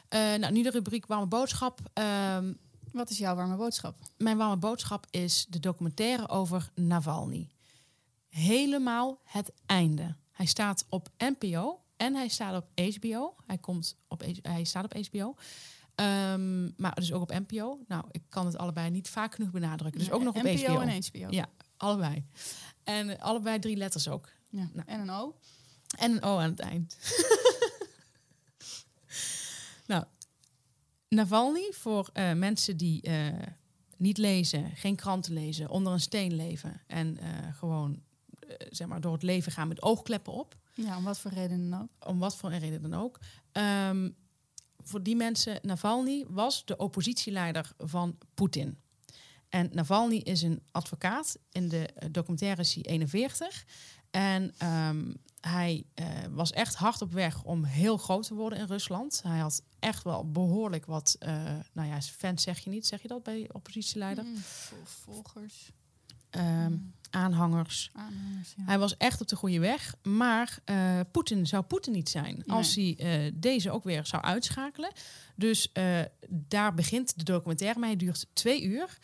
[0.09, 1.81] Eh, nou, nu de rubriek Warme Boodschap.
[1.93, 2.53] Ehm,
[2.93, 3.99] Wat is jouw warme boodschap?
[4.17, 7.49] mijn warme boodschap is de documentaire over Navalny.
[8.29, 10.17] Helemaal het einde.
[10.33, 13.35] Hij staat op NPO en hij staat op HBO.
[13.47, 15.35] Hij, komt op, hij staat op HBO.
[16.01, 17.85] Ehm, maar dus ook op NPO.
[17.89, 20.01] Nou, ik kan het allebei niet vaak genoeg benadrukken.
[20.01, 20.81] Dus ook nog op NPO HBO.
[20.81, 21.27] en HBO.
[21.31, 21.47] Ja,
[21.77, 22.25] allebei.
[22.85, 24.29] En allebei drie letters ook.
[24.49, 24.71] Ja.
[24.73, 24.89] Nou.
[24.89, 25.37] En een O.
[25.99, 26.97] En een O aan het eind.
[29.87, 30.05] nou,
[31.09, 33.27] Navalny, voor eh, mensen die eh,
[33.97, 38.03] niet lezen, geen kranten lezen, onder een steen leven en eh, gewoon
[38.71, 41.83] zeg maar door het leven gaan met oogkleppen op, Ja, om wat voor reden dan
[41.83, 42.09] ook.
[42.09, 43.19] om wat voor een reden dan ook.
[43.53, 44.11] Ehm,
[44.91, 48.79] voor die mensen, Navalny was de oppositieleider van Poetin.
[49.49, 51.37] En Navalny is een advocaat.
[51.53, 53.65] In de eh, documentaire is hij 41.
[54.11, 58.67] En ehm, hij eh, was echt hard op weg om heel groot te worden in
[58.67, 59.21] Rusland.
[59.23, 61.35] Hij had echt wel behoorlijk wat, eh,
[61.73, 64.25] nou ja, fans zeg je niet, zeg je dat bij oppositieleider?
[64.25, 65.71] Mm, vol- volgers,
[66.31, 66.77] Ehm,
[67.11, 67.91] aanhangers.
[67.93, 68.55] aanhangers.
[68.57, 68.65] Ja.
[68.65, 69.95] Hij was echt op de goede weg.
[70.03, 74.93] Maar eh, Poetin zou Poetin niet zijn als hij eh, deze ook weer zou uitschakelen.
[75.37, 77.91] Dus eh, daar begint de documentaire mee.
[77.91, 78.99] Het duurt twee uur.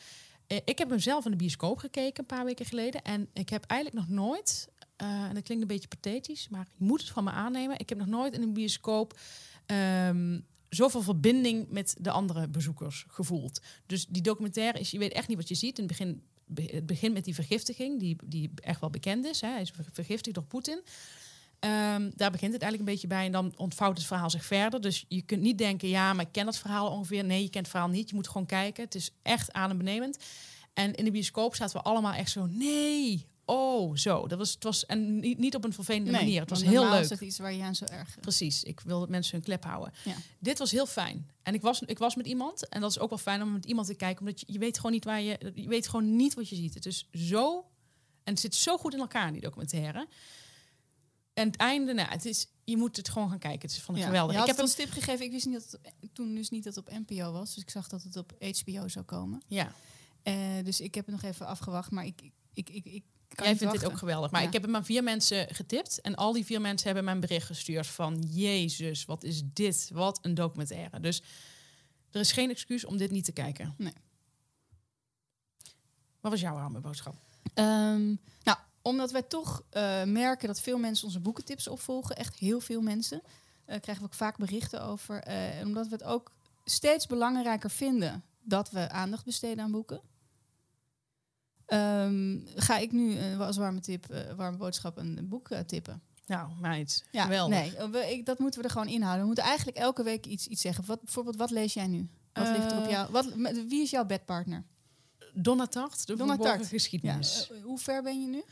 [0.64, 3.02] Ik heb hem zelf in de bioscoop gekeken een paar weken geleden.
[3.02, 7.00] En ik heb eigenlijk nog nooit, en dat klinkt een beetje pathetisch, maar je moet
[7.00, 7.78] het van me aannemen.
[7.78, 9.18] Ik heb nog nooit in een bioscoop
[9.66, 13.60] ehm, zoveel verbinding met de andere bezoekers gevoeld.
[13.86, 15.78] Dus die documentaire is, je weet echt niet wat je ziet.
[15.78, 19.40] In het begin, be- het begint met die vergiftiging, die, die echt wel bekend is.
[19.40, 19.48] Hè.
[19.48, 20.82] Hij is ver- vergiftigd door Poetin.
[21.58, 24.80] Ehm, daar begint het eigenlijk een beetje bij en dan ontvouwt het verhaal zich verder.
[24.80, 27.24] Dus je kunt niet denken, ja, maar ik ken dat verhaal ongeveer.
[27.24, 28.08] Nee, je kent het verhaal niet.
[28.08, 28.84] Je moet gewoon kijken.
[28.84, 30.18] Het is echt adembenemend.
[30.74, 34.26] En in de bioscoop zaten we allemaal echt zo, nee, oh, zo.
[34.26, 36.40] Dat was, het was, en niet, niet op een vervelende Nee, manier.
[36.40, 37.00] Het was heel leuk.
[37.02, 38.20] is dat iets waar je aan zo erg...
[38.20, 39.92] Precies, ik wil dat mensen hun klep houden.
[40.04, 40.14] Ja.
[40.38, 41.30] Dit was heel fijn.
[41.42, 42.68] En ik was, ik was met iemand.
[42.68, 44.20] En dat is ook wel fijn om met iemand te kijken.
[44.20, 45.52] Omdat je, je weet gewoon niet waar je...
[45.54, 46.74] Je weet gewoon niet wat je ziet.
[46.74, 47.58] Het is zo...
[48.24, 50.08] En het zit zo goed in elkaar, die documentaire.
[51.34, 53.60] En het einde, nou, het is, je moet het gewoon gaan kijken.
[53.60, 54.06] Het is van Ja.
[54.06, 54.32] geweldig.
[54.34, 55.24] Ik heb het als tip gegeven.
[55.24, 57.54] Ik wist niet dat het, toen dus niet dat het op NPO was.
[57.54, 59.42] Dus ik zag dat het op HBO zou komen.
[59.46, 59.72] ja,
[60.22, 60.34] Eh,
[60.64, 61.90] dus ik heb het nog even afgewacht.
[61.90, 62.20] Maar ik,
[62.52, 64.30] ik, ik, ik, jij vindt dit ook geweldig.
[64.30, 64.46] Maar Ja.
[64.46, 66.00] ik heb hem aan vier mensen getipt.
[66.00, 68.22] En al die vier mensen hebben mij een bericht gestuurd van...
[68.28, 69.90] Jezus, wat is dit?
[69.92, 71.00] Wat een documentaire.
[71.00, 71.22] Dus
[72.10, 73.74] er is geen excuus om dit niet te kijken.
[73.78, 73.92] Nee.
[76.20, 77.14] Wat was jouw arme boodschap?
[77.54, 78.06] Ehm,
[78.42, 82.80] nou, omdat wij toch eh, merken dat veel mensen onze boekentips opvolgen, echt heel veel
[82.80, 83.22] mensen,
[83.64, 85.18] eh, krijgen we ook vaak berichten over.
[85.22, 86.32] eh, en omdat we het ook
[86.64, 90.00] steeds belangrijker vinden dat we aandacht besteden aan boeken.
[91.66, 96.02] Ehm, ga ik nu eh, als warme tip, eh, warme boodschap, een boek eh, tippen.
[96.26, 97.58] Nou, meid, Ja, geweldig.
[97.78, 99.20] nee, we, ik, dat moeten we er gewoon inhouden.
[99.20, 100.84] We moeten eigenlijk elke week iets, iets zeggen.
[100.84, 102.08] Wat, bijvoorbeeld, wat lees jij nu?
[102.32, 103.10] Wat ligt er op jou?
[103.12, 103.32] Wat,
[103.68, 104.64] wie is jouw bedpartner?
[105.34, 106.60] Donna Tart, de Donna Tart.
[106.60, 107.50] Ja, geschiedenis.
[107.50, 108.42] eh, hoe ver ben je nu?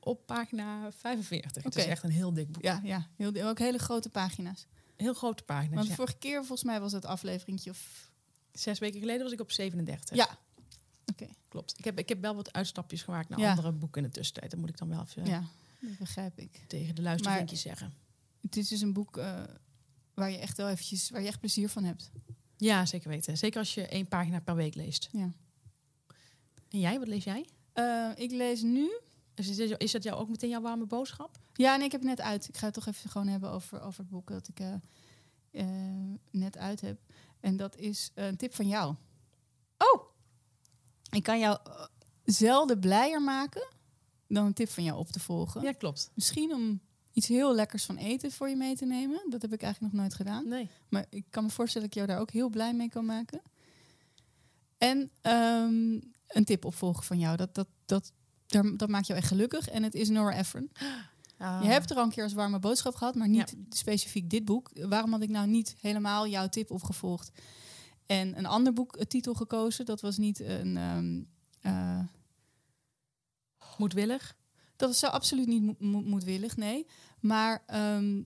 [0.00, 1.62] Op pagina 45.
[1.62, 1.84] Het Oké.
[1.84, 2.62] is echt een heel dik boek.
[2.62, 4.66] Ja, ja heel, ook hele grote pagina's.
[4.96, 5.74] Heel grote pagina's.
[5.74, 5.94] Want ja.
[5.94, 8.10] vorige keer, volgens mij, was het afleveringetje of...
[8.52, 10.16] Zes weken geleden was ik op 37.
[10.16, 10.38] Ja.
[11.06, 11.78] Oké, Klopt.
[11.78, 13.50] Ik heb, ik heb wel wat uitstapjes gemaakt naar Ja.
[13.50, 14.50] andere boeken in de tussentijd.
[14.50, 15.44] Dat moet ik dan wel even ja,
[15.80, 16.64] dat begrijp ik.
[16.68, 17.92] tegen de luistervinkjes zeggen.
[18.40, 19.42] Het is dus een boek eh,
[20.14, 22.10] waar je echt wel eventjes, waar je echt plezier van hebt.
[22.56, 23.38] Ja, zeker weten.
[23.38, 25.08] Zeker als je één pagina per week leest.
[25.12, 25.32] Ja.
[26.68, 27.46] En jij, wat lees jij?
[27.72, 28.90] Eh, ik lees nu...
[29.34, 31.38] Is, is, is dat jou ook meteen jouw warme boodschap?
[31.52, 32.48] Ja, nee, ik heb het net uit.
[32.48, 34.60] Ik ga het toch even gewoon hebben over, over het boek dat ik
[35.50, 35.64] eh,
[36.30, 37.00] net uit heb.
[37.40, 38.94] En dat is een tip van jou.
[39.78, 40.02] Oh!
[41.14, 41.84] Ik kan jou eh,
[42.24, 43.68] zelden blijer maken
[44.28, 45.62] dan een tip van jou op te volgen.
[45.62, 46.10] Ja, klopt.
[46.14, 46.80] Misschien om
[47.12, 49.26] iets heel lekkers van eten voor je mee te nemen.
[49.28, 50.48] Dat heb ik eigenlijk nog nooit gedaan.
[50.48, 50.68] Nee.
[50.88, 53.42] Maar ik kan me voorstellen dat ik jou daar ook heel blij mee kan maken.
[54.78, 57.36] En ehm, een tip opvolgen van jou.
[57.36, 58.12] Dat, dat, dat,
[58.76, 59.68] dat maakt jou echt gelukkig.
[59.68, 60.70] En het is Nora Ephron.
[61.38, 61.62] Ah.
[61.62, 64.70] Je hebt er al een keer als warme boodschap gehad, maar niet specifiek dit boek.
[64.74, 67.30] Waarom had ik nou niet helemaal jouw tip opgevolgd?
[68.06, 69.84] En een ander boek, titel gekozen.
[69.84, 70.76] Dat was niet een...
[71.60, 72.00] eh,
[73.78, 74.36] Moedwillig?
[74.76, 76.86] dat was zo absoluut niet mo- mo- moedwillig, nee.
[77.20, 78.22] Maar ehm,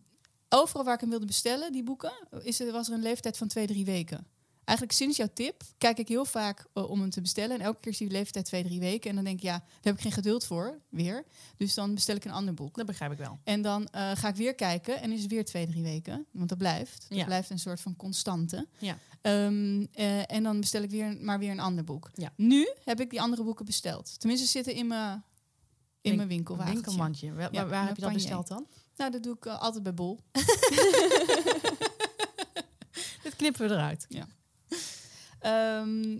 [0.49, 2.13] overal waar ik hem wilde bestellen, die boeken,
[2.43, 4.27] is was er een leeftijd van twee, drie weken.
[4.69, 7.59] Eigenlijk sinds jouw tip kijk ik heel vaak eh, om hem te bestellen.
[7.59, 9.09] En elke keer is die leeftijd twee, drie weken.
[9.11, 11.25] En dan denk ik, ja, daar heb ik geen geduld voor, weer.
[11.57, 12.77] Dus dan bestel ik een ander boek.
[12.77, 13.39] Dat begrijp ik wel.
[13.45, 16.27] En dan eh, ga ik weer kijken en is het weer twee, drie weken.
[16.31, 17.07] Want dat blijft.
[17.09, 17.25] Dat Ja.
[17.25, 18.67] blijft een soort van constante.
[18.79, 18.99] Ja.
[19.23, 22.11] Ehm, eh, en dan bestel ik weer, maar weer een ander boek.
[22.15, 22.33] Ja.
[22.37, 24.21] Nu heb ik die andere boeken besteld.
[24.21, 25.25] Tenminste, ze zitten in mijn,
[26.01, 26.83] in mijn winkelwagentje.
[26.83, 27.33] Winkelmandje.
[27.33, 28.67] Waar, Ja, waar, heb je dat besteld dan?
[28.97, 30.19] Nou, dat doe ik altijd bij Bol.
[33.23, 34.07] Dit knippen we eruit.
[35.39, 36.19] Ehm,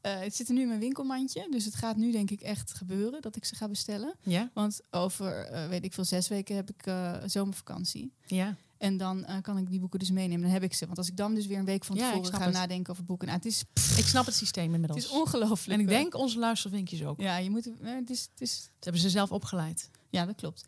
[0.00, 1.46] eh, het zit er nu in mijn winkelmandje.
[1.50, 4.14] Dus het gaat nu denk ik echt gebeuren dat ik ze ga bestellen.
[4.22, 4.50] Ja?
[4.54, 8.12] Want over, eh, weet ik veel, zes weken heb ik eh, zomervakantie.
[8.26, 8.56] Ja.
[8.78, 10.42] En dan kan ik die boeken dus meenemen.
[10.42, 10.86] Dan heb ik ze.
[10.86, 12.52] Want als ik dan dus weer een week van tevoren ga het.
[12.52, 13.26] nadenken over boeken.
[13.26, 13.64] Nou, het is,
[13.96, 15.04] Ik snap het systeem het inmiddels.
[15.04, 15.78] is ongelooflijk.
[15.78, 17.20] en ik denk onze luistervinkjes ook.
[17.20, 19.90] Ja, je moet, het is, het is, Dat hebben ze zelf opgeleid.
[20.10, 20.64] ja, dat klopt.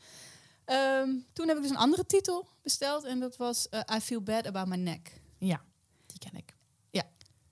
[0.65, 3.05] Ehm, toen heb ik dus een andere titel besteld.
[3.05, 5.21] En dat was I Feel Bad About My Neck.
[5.39, 5.63] Ja,
[6.07, 6.56] die ken ik.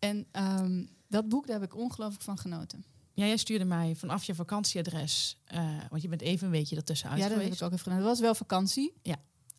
[0.05, 2.85] En ehm, dat boek, daar heb ik ongelooflijk van genoten.
[3.13, 7.17] Ja, jij stuurde mij vanaf je vakantieadres, eh, want je bent even een weekje ertussenuit
[7.19, 7.61] ja, dat heb geweest.
[7.61, 7.99] ik ook even gedaan.
[7.99, 8.93] Het was wel vakantie.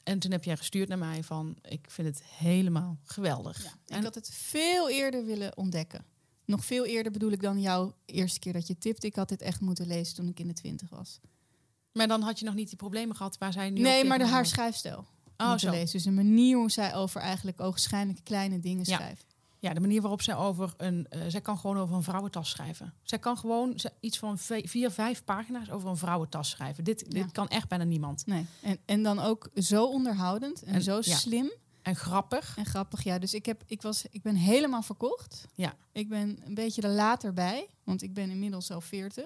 [0.04, 3.64] En toen heb jij gestuurd naar mij van, ik vind het helemaal geweldig.
[3.64, 3.70] Ja.
[3.88, 6.06] En Ik had het veel eerder willen ontdekken.
[6.46, 9.08] nog veel eerder bedoel ik dan jouw eerste keer dat je tipte.
[9.08, 11.20] Ik had dit echt moeten lezen toen ik in de twintig was.
[11.92, 14.08] Maar dan had je nog niet die problemen gehad waar zij nu nee, maar de
[14.08, 14.50] tegenaan haar loopt.
[14.54, 15.06] schrijfstijl.
[15.38, 15.70] Oh, zo.
[15.72, 15.92] lezen.
[15.92, 18.96] Dus een manier hoe zij over eigenlijk ogenschijnlijk kleine dingen Ja.
[18.96, 19.26] schrijft.
[19.28, 19.35] Ja,
[19.74, 21.06] de manier waarop zij over een...
[21.10, 22.94] eh, zij kan gewoon over een vrouwentas schrijven.
[23.04, 26.84] Zij kan gewoon iets van vier, vijf pagina's over een vrouwentas schrijven.
[26.84, 27.22] Dit, Ja.
[27.24, 28.26] dit kan echt bijna niemand.
[28.26, 28.46] Nee.
[28.62, 31.16] En, en dan ook zo onderhoudend en, En- zo ja.
[31.16, 31.52] slim
[31.82, 32.58] En grappig.
[32.58, 33.04] en grappig.
[33.04, 35.48] Ja, dus ik, heb, ik, was, ik ben helemaal verkocht.
[35.54, 35.74] Ja.
[35.92, 39.26] Ik ben een beetje er later bij, want ik ben inmiddels al 40.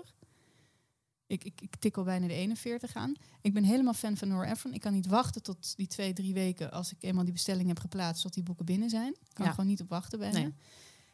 [1.29, 3.13] Ik, ik, ik tik al bijna de 41 aan.
[3.41, 4.73] Ik ben helemaal fan van Nora Ephron.
[4.73, 7.79] Ik kan niet wachten tot die twee, drie weken als ik eenmaal die bestelling heb
[7.79, 9.11] geplaatst, tot die boeken binnen zijn.
[9.13, 9.45] Ik kan Ja.
[9.45, 10.39] er gewoon niet op wachten bijna.
[10.39, 10.53] Nee.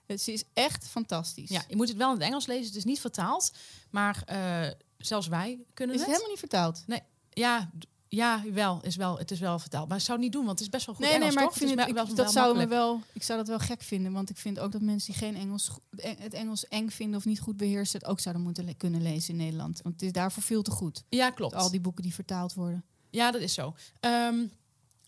[0.06, 1.50] Het, ze is echt fantastisch.
[1.50, 2.66] Ja, je moet het wel in het Engels lezen.
[2.66, 3.52] Het is niet vertaald.
[3.90, 6.10] Maar eh, zelfs wij kunnen Is het.
[6.12, 6.84] het helemaal niet vertaald?
[7.30, 9.88] Ja, d- ja wel, is wel, het is wel vertaald.
[9.88, 11.36] Maar ik zou het niet doen, want het is best wel goed Nee, Engels, nee,
[11.36, 11.54] maar toch?
[11.54, 13.82] ik vind het, wel- ik- dat wel zou me wel, ik zou dat wel gek
[13.82, 17.18] vinden, want ik vind ook dat mensen die geen Engels, go- het Engels eng vinden
[17.18, 19.80] of niet goed beheersen, het ook zouden moeten le- kunnen lezen in Nederland.
[19.82, 21.04] Want het is daarvoor veel te goed.
[21.10, 21.54] Ja, klopt.
[21.56, 22.84] Al die boeken die vertaald worden.
[23.10, 23.74] Ja, dat is zo.
[24.00, 24.36] Ehm,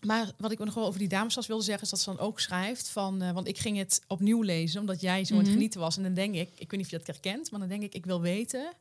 [0.06, 2.40] maar wat ik nog wel over die damestas wilde zeggen, is dat ze dan ook
[2.40, 3.22] schrijft van...
[3.22, 5.56] eh, want ik ging het opnieuw lezen, omdat jij zo aan het Mhm.
[5.56, 5.96] genieten was.
[5.96, 7.94] En dan denk ik, ik weet niet of je dat herkent, maar dan denk ik,
[7.94, 8.72] ik wil weten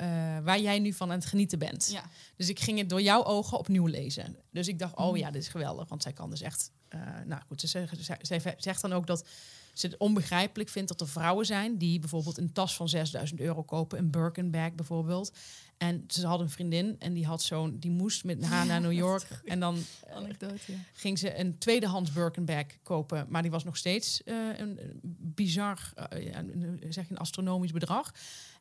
[0.00, 1.88] eh, waar jij nu van aan het genieten bent.
[1.92, 2.02] Ja.
[2.36, 4.36] Dus ik ging het door jouw ogen opnieuw lezen.
[4.50, 5.16] Dus ik dacht, oh Mhm.
[5.16, 5.88] ja, dit is geweldig.
[5.88, 6.70] Want zij kan dus echt...
[6.88, 7.86] eh, nou goed, ze
[8.20, 9.26] zij zegt dan ook dat
[9.74, 11.78] ze het onbegrijpelijk vindt dat er vrouwen zijn...
[11.78, 13.98] die bijvoorbeeld een tas van 6000 euro kopen.
[13.98, 15.32] Een Birkenbag bijvoorbeeld.
[15.78, 17.78] En ze had een vriendin en die had zo'n...
[17.78, 19.40] die moest met haar naar New York.
[19.44, 20.54] En dan eh, Anekdote.
[20.72, 20.74] Ja.
[20.92, 23.26] ging ze een tweedehands Birkenbag kopen.
[23.28, 25.00] Maar die was nog steeds een, een
[25.34, 25.92] bizar,
[26.88, 28.12] zeg je, een astronomisch bedrag.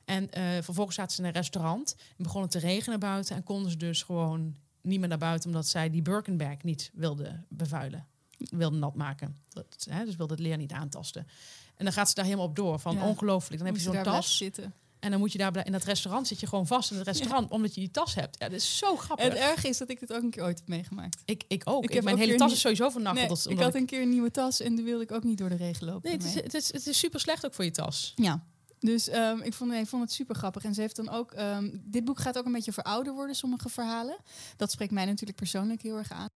[0.10, 3.36] En eh, vervolgens zaten ze in een restaurant en begon het te regenen buiten.
[3.36, 5.50] En konden ze dus gewoon niet meer naar buiten...
[5.50, 8.08] omdat zij die Birkenbag niet wilde bevuilen.
[8.38, 9.40] Wilde nat maken.
[9.50, 11.28] Dat, hè, dus wilde het leer niet aantasten.
[11.76, 12.80] En dan gaat ze daar helemaal op door.
[12.80, 13.08] Van Ja.
[13.08, 13.58] ongelooflijk.
[13.58, 14.38] Dan heb Moet je zo'n tas.
[14.38, 14.74] zitten.
[15.00, 17.52] En dan moet je daar in dat restaurant zit je gewoon vast in het restaurant.
[17.52, 18.36] Omdat je die tas hebt.
[18.40, 19.26] Ja, dat is zo grappig.
[19.26, 21.22] Het erge is dat ik dit ook een keer ooit heb meegemaakt.
[21.26, 21.84] ik, ik ook.
[21.84, 23.46] Ik Ik heb mijn hele tas niet- is sowieso vernakkeld.
[23.46, 25.50] Nee, ik had een keer een nieuwe tas en die wilde ik ook niet door
[25.50, 26.10] de regen lopen.
[26.10, 28.14] Nee, het is, het, is, het is super slecht ook voor je tas.
[28.16, 28.44] Ja.
[28.80, 30.64] Dus ehm, ik, vond, vond het super grappig.
[30.64, 31.32] En ze heeft dan ook.
[31.32, 34.18] ehm, dit boek gaat ook een beetje over ouder worden, sommige verhalen.
[34.58, 36.30] Dat spreekt mij natuurlijk persoonlijk heel erg aan.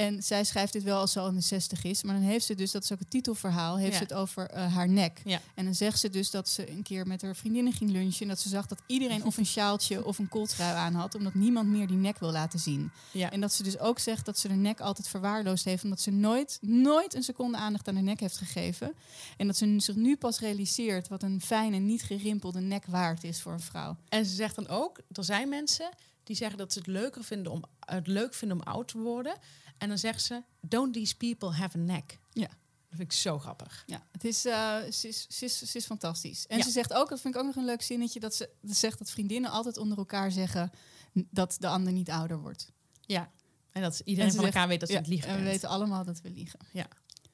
[0.00, 2.02] En zij schrijft dit wel als ze al in de zestig is.
[2.02, 3.96] Maar dan heeft ze dus, dat is ook het titelverhaal, heeft Ja.
[3.96, 5.20] ze het over eh, haar nek.
[5.24, 5.40] Ja.
[5.54, 8.22] En dan zegt ze dus dat ze een keer met haar vriendinnen ging lunchen.
[8.22, 11.14] En dat ze zag dat iedereen of een sjaaltje of een kooltrui aan had.
[11.14, 12.90] Omdat niemand meer die nek wil laten zien.
[13.12, 13.30] Ja.
[13.30, 15.84] En dat ze dus ook zegt dat ze de nek altijd verwaarloosd heeft.
[15.84, 18.92] Omdat ze nooit, nooit een seconde aandacht aan de nek heeft gegeven.
[19.36, 23.40] En dat ze zich nu pas realiseert wat een fijne, niet gerimpelde nek waard is
[23.40, 23.96] voor een vrouw.
[24.08, 25.88] En ze zegt dan ook, er zijn mensen
[26.24, 29.34] die zeggen dat ze het leuker vinden om het leuk vinden om oud te worden.
[29.80, 32.18] En dan zegt ze, don't these people have a neck?
[32.32, 32.46] Ja.
[32.48, 33.82] Dat vind ik zo grappig.
[33.86, 36.46] Ja, het is, eh, ze, is, ze, is, ze is fantastisch.
[36.46, 36.64] En Ja.
[36.64, 38.98] ze zegt ook, dat vind ik ook nog een leuk zinnetje, dat ze dat zegt
[38.98, 40.70] dat vriendinnen altijd onder elkaar zeggen
[41.12, 42.72] dat de ander niet ouder wordt.
[43.00, 43.30] Ja.
[43.72, 45.40] En dat En iedereen van zegt- elkaar weet dat ze Ja, het liegen En we
[45.42, 45.52] bent.
[45.52, 46.58] weten allemaal dat we liegen.
[46.72, 46.86] Ja.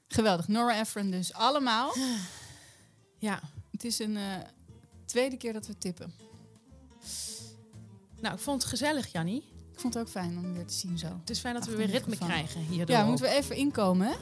[0.08, 0.48] Geweldig.
[0.48, 1.32] Nora Ephron dus.
[1.32, 1.94] Allemaal.
[3.18, 3.40] Ja.
[3.70, 4.36] Het is een eh,
[5.04, 6.14] tweede keer dat we tippen.
[8.20, 9.44] Nou, ik vond het gezellig, Jannie.
[9.76, 11.06] Ik vond het ook fijn om weer te zien zo.
[11.20, 12.96] Het is fijn dat we weer ritme krijgen hierdoor.
[12.96, 14.14] Ja, moeten we even inkomen, hè?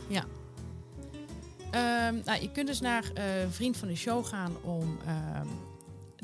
[1.71, 5.47] Ehm, nou, je kunt dus naar eh, Vriend van de Show gaan om ehm,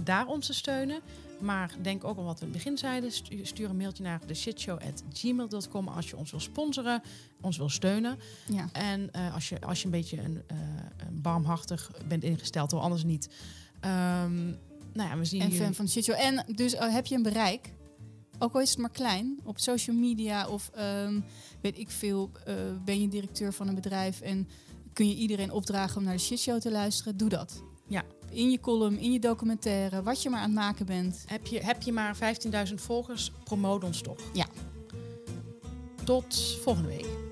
[0.03, 1.01] daar ons te steunen.
[1.41, 3.13] Maar denk ook aan wat we in het begin zeiden.
[3.13, 7.03] Stu- Stuur een mailtje naar theshitshow.gmail.com als je ons wil sponsoren,
[7.41, 8.19] ons wil steunen.
[8.49, 8.69] Ja.
[8.73, 10.57] En eh, als, je, als je een beetje een, eh,
[11.09, 13.29] een barmhartig bent ingesteld, of anders niet.
[13.81, 14.47] Ehm,
[14.93, 16.17] nou ja, we zien En fan van de shitshow.
[16.21, 17.73] En dus heb je een bereik,
[18.43, 21.21] ook al is het maar klein, op social media of ehm,
[21.61, 24.49] weet ik veel, eh, ben je directeur van een bedrijf en
[24.93, 27.63] kun je iedereen opdragen om naar de shitshow te luisteren, doe dat.
[27.87, 28.03] Ja.
[28.31, 31.25] In je column, in je documentaire, wat je maar aan het maken bent.
[31.27, 32.17] Heb je, heb je maar
[32.69, 34.21] 15.000 volgers, promoot ons toch.
[34.33, 34.47] Ja.
[36.05, 37.30] Tot volgende week.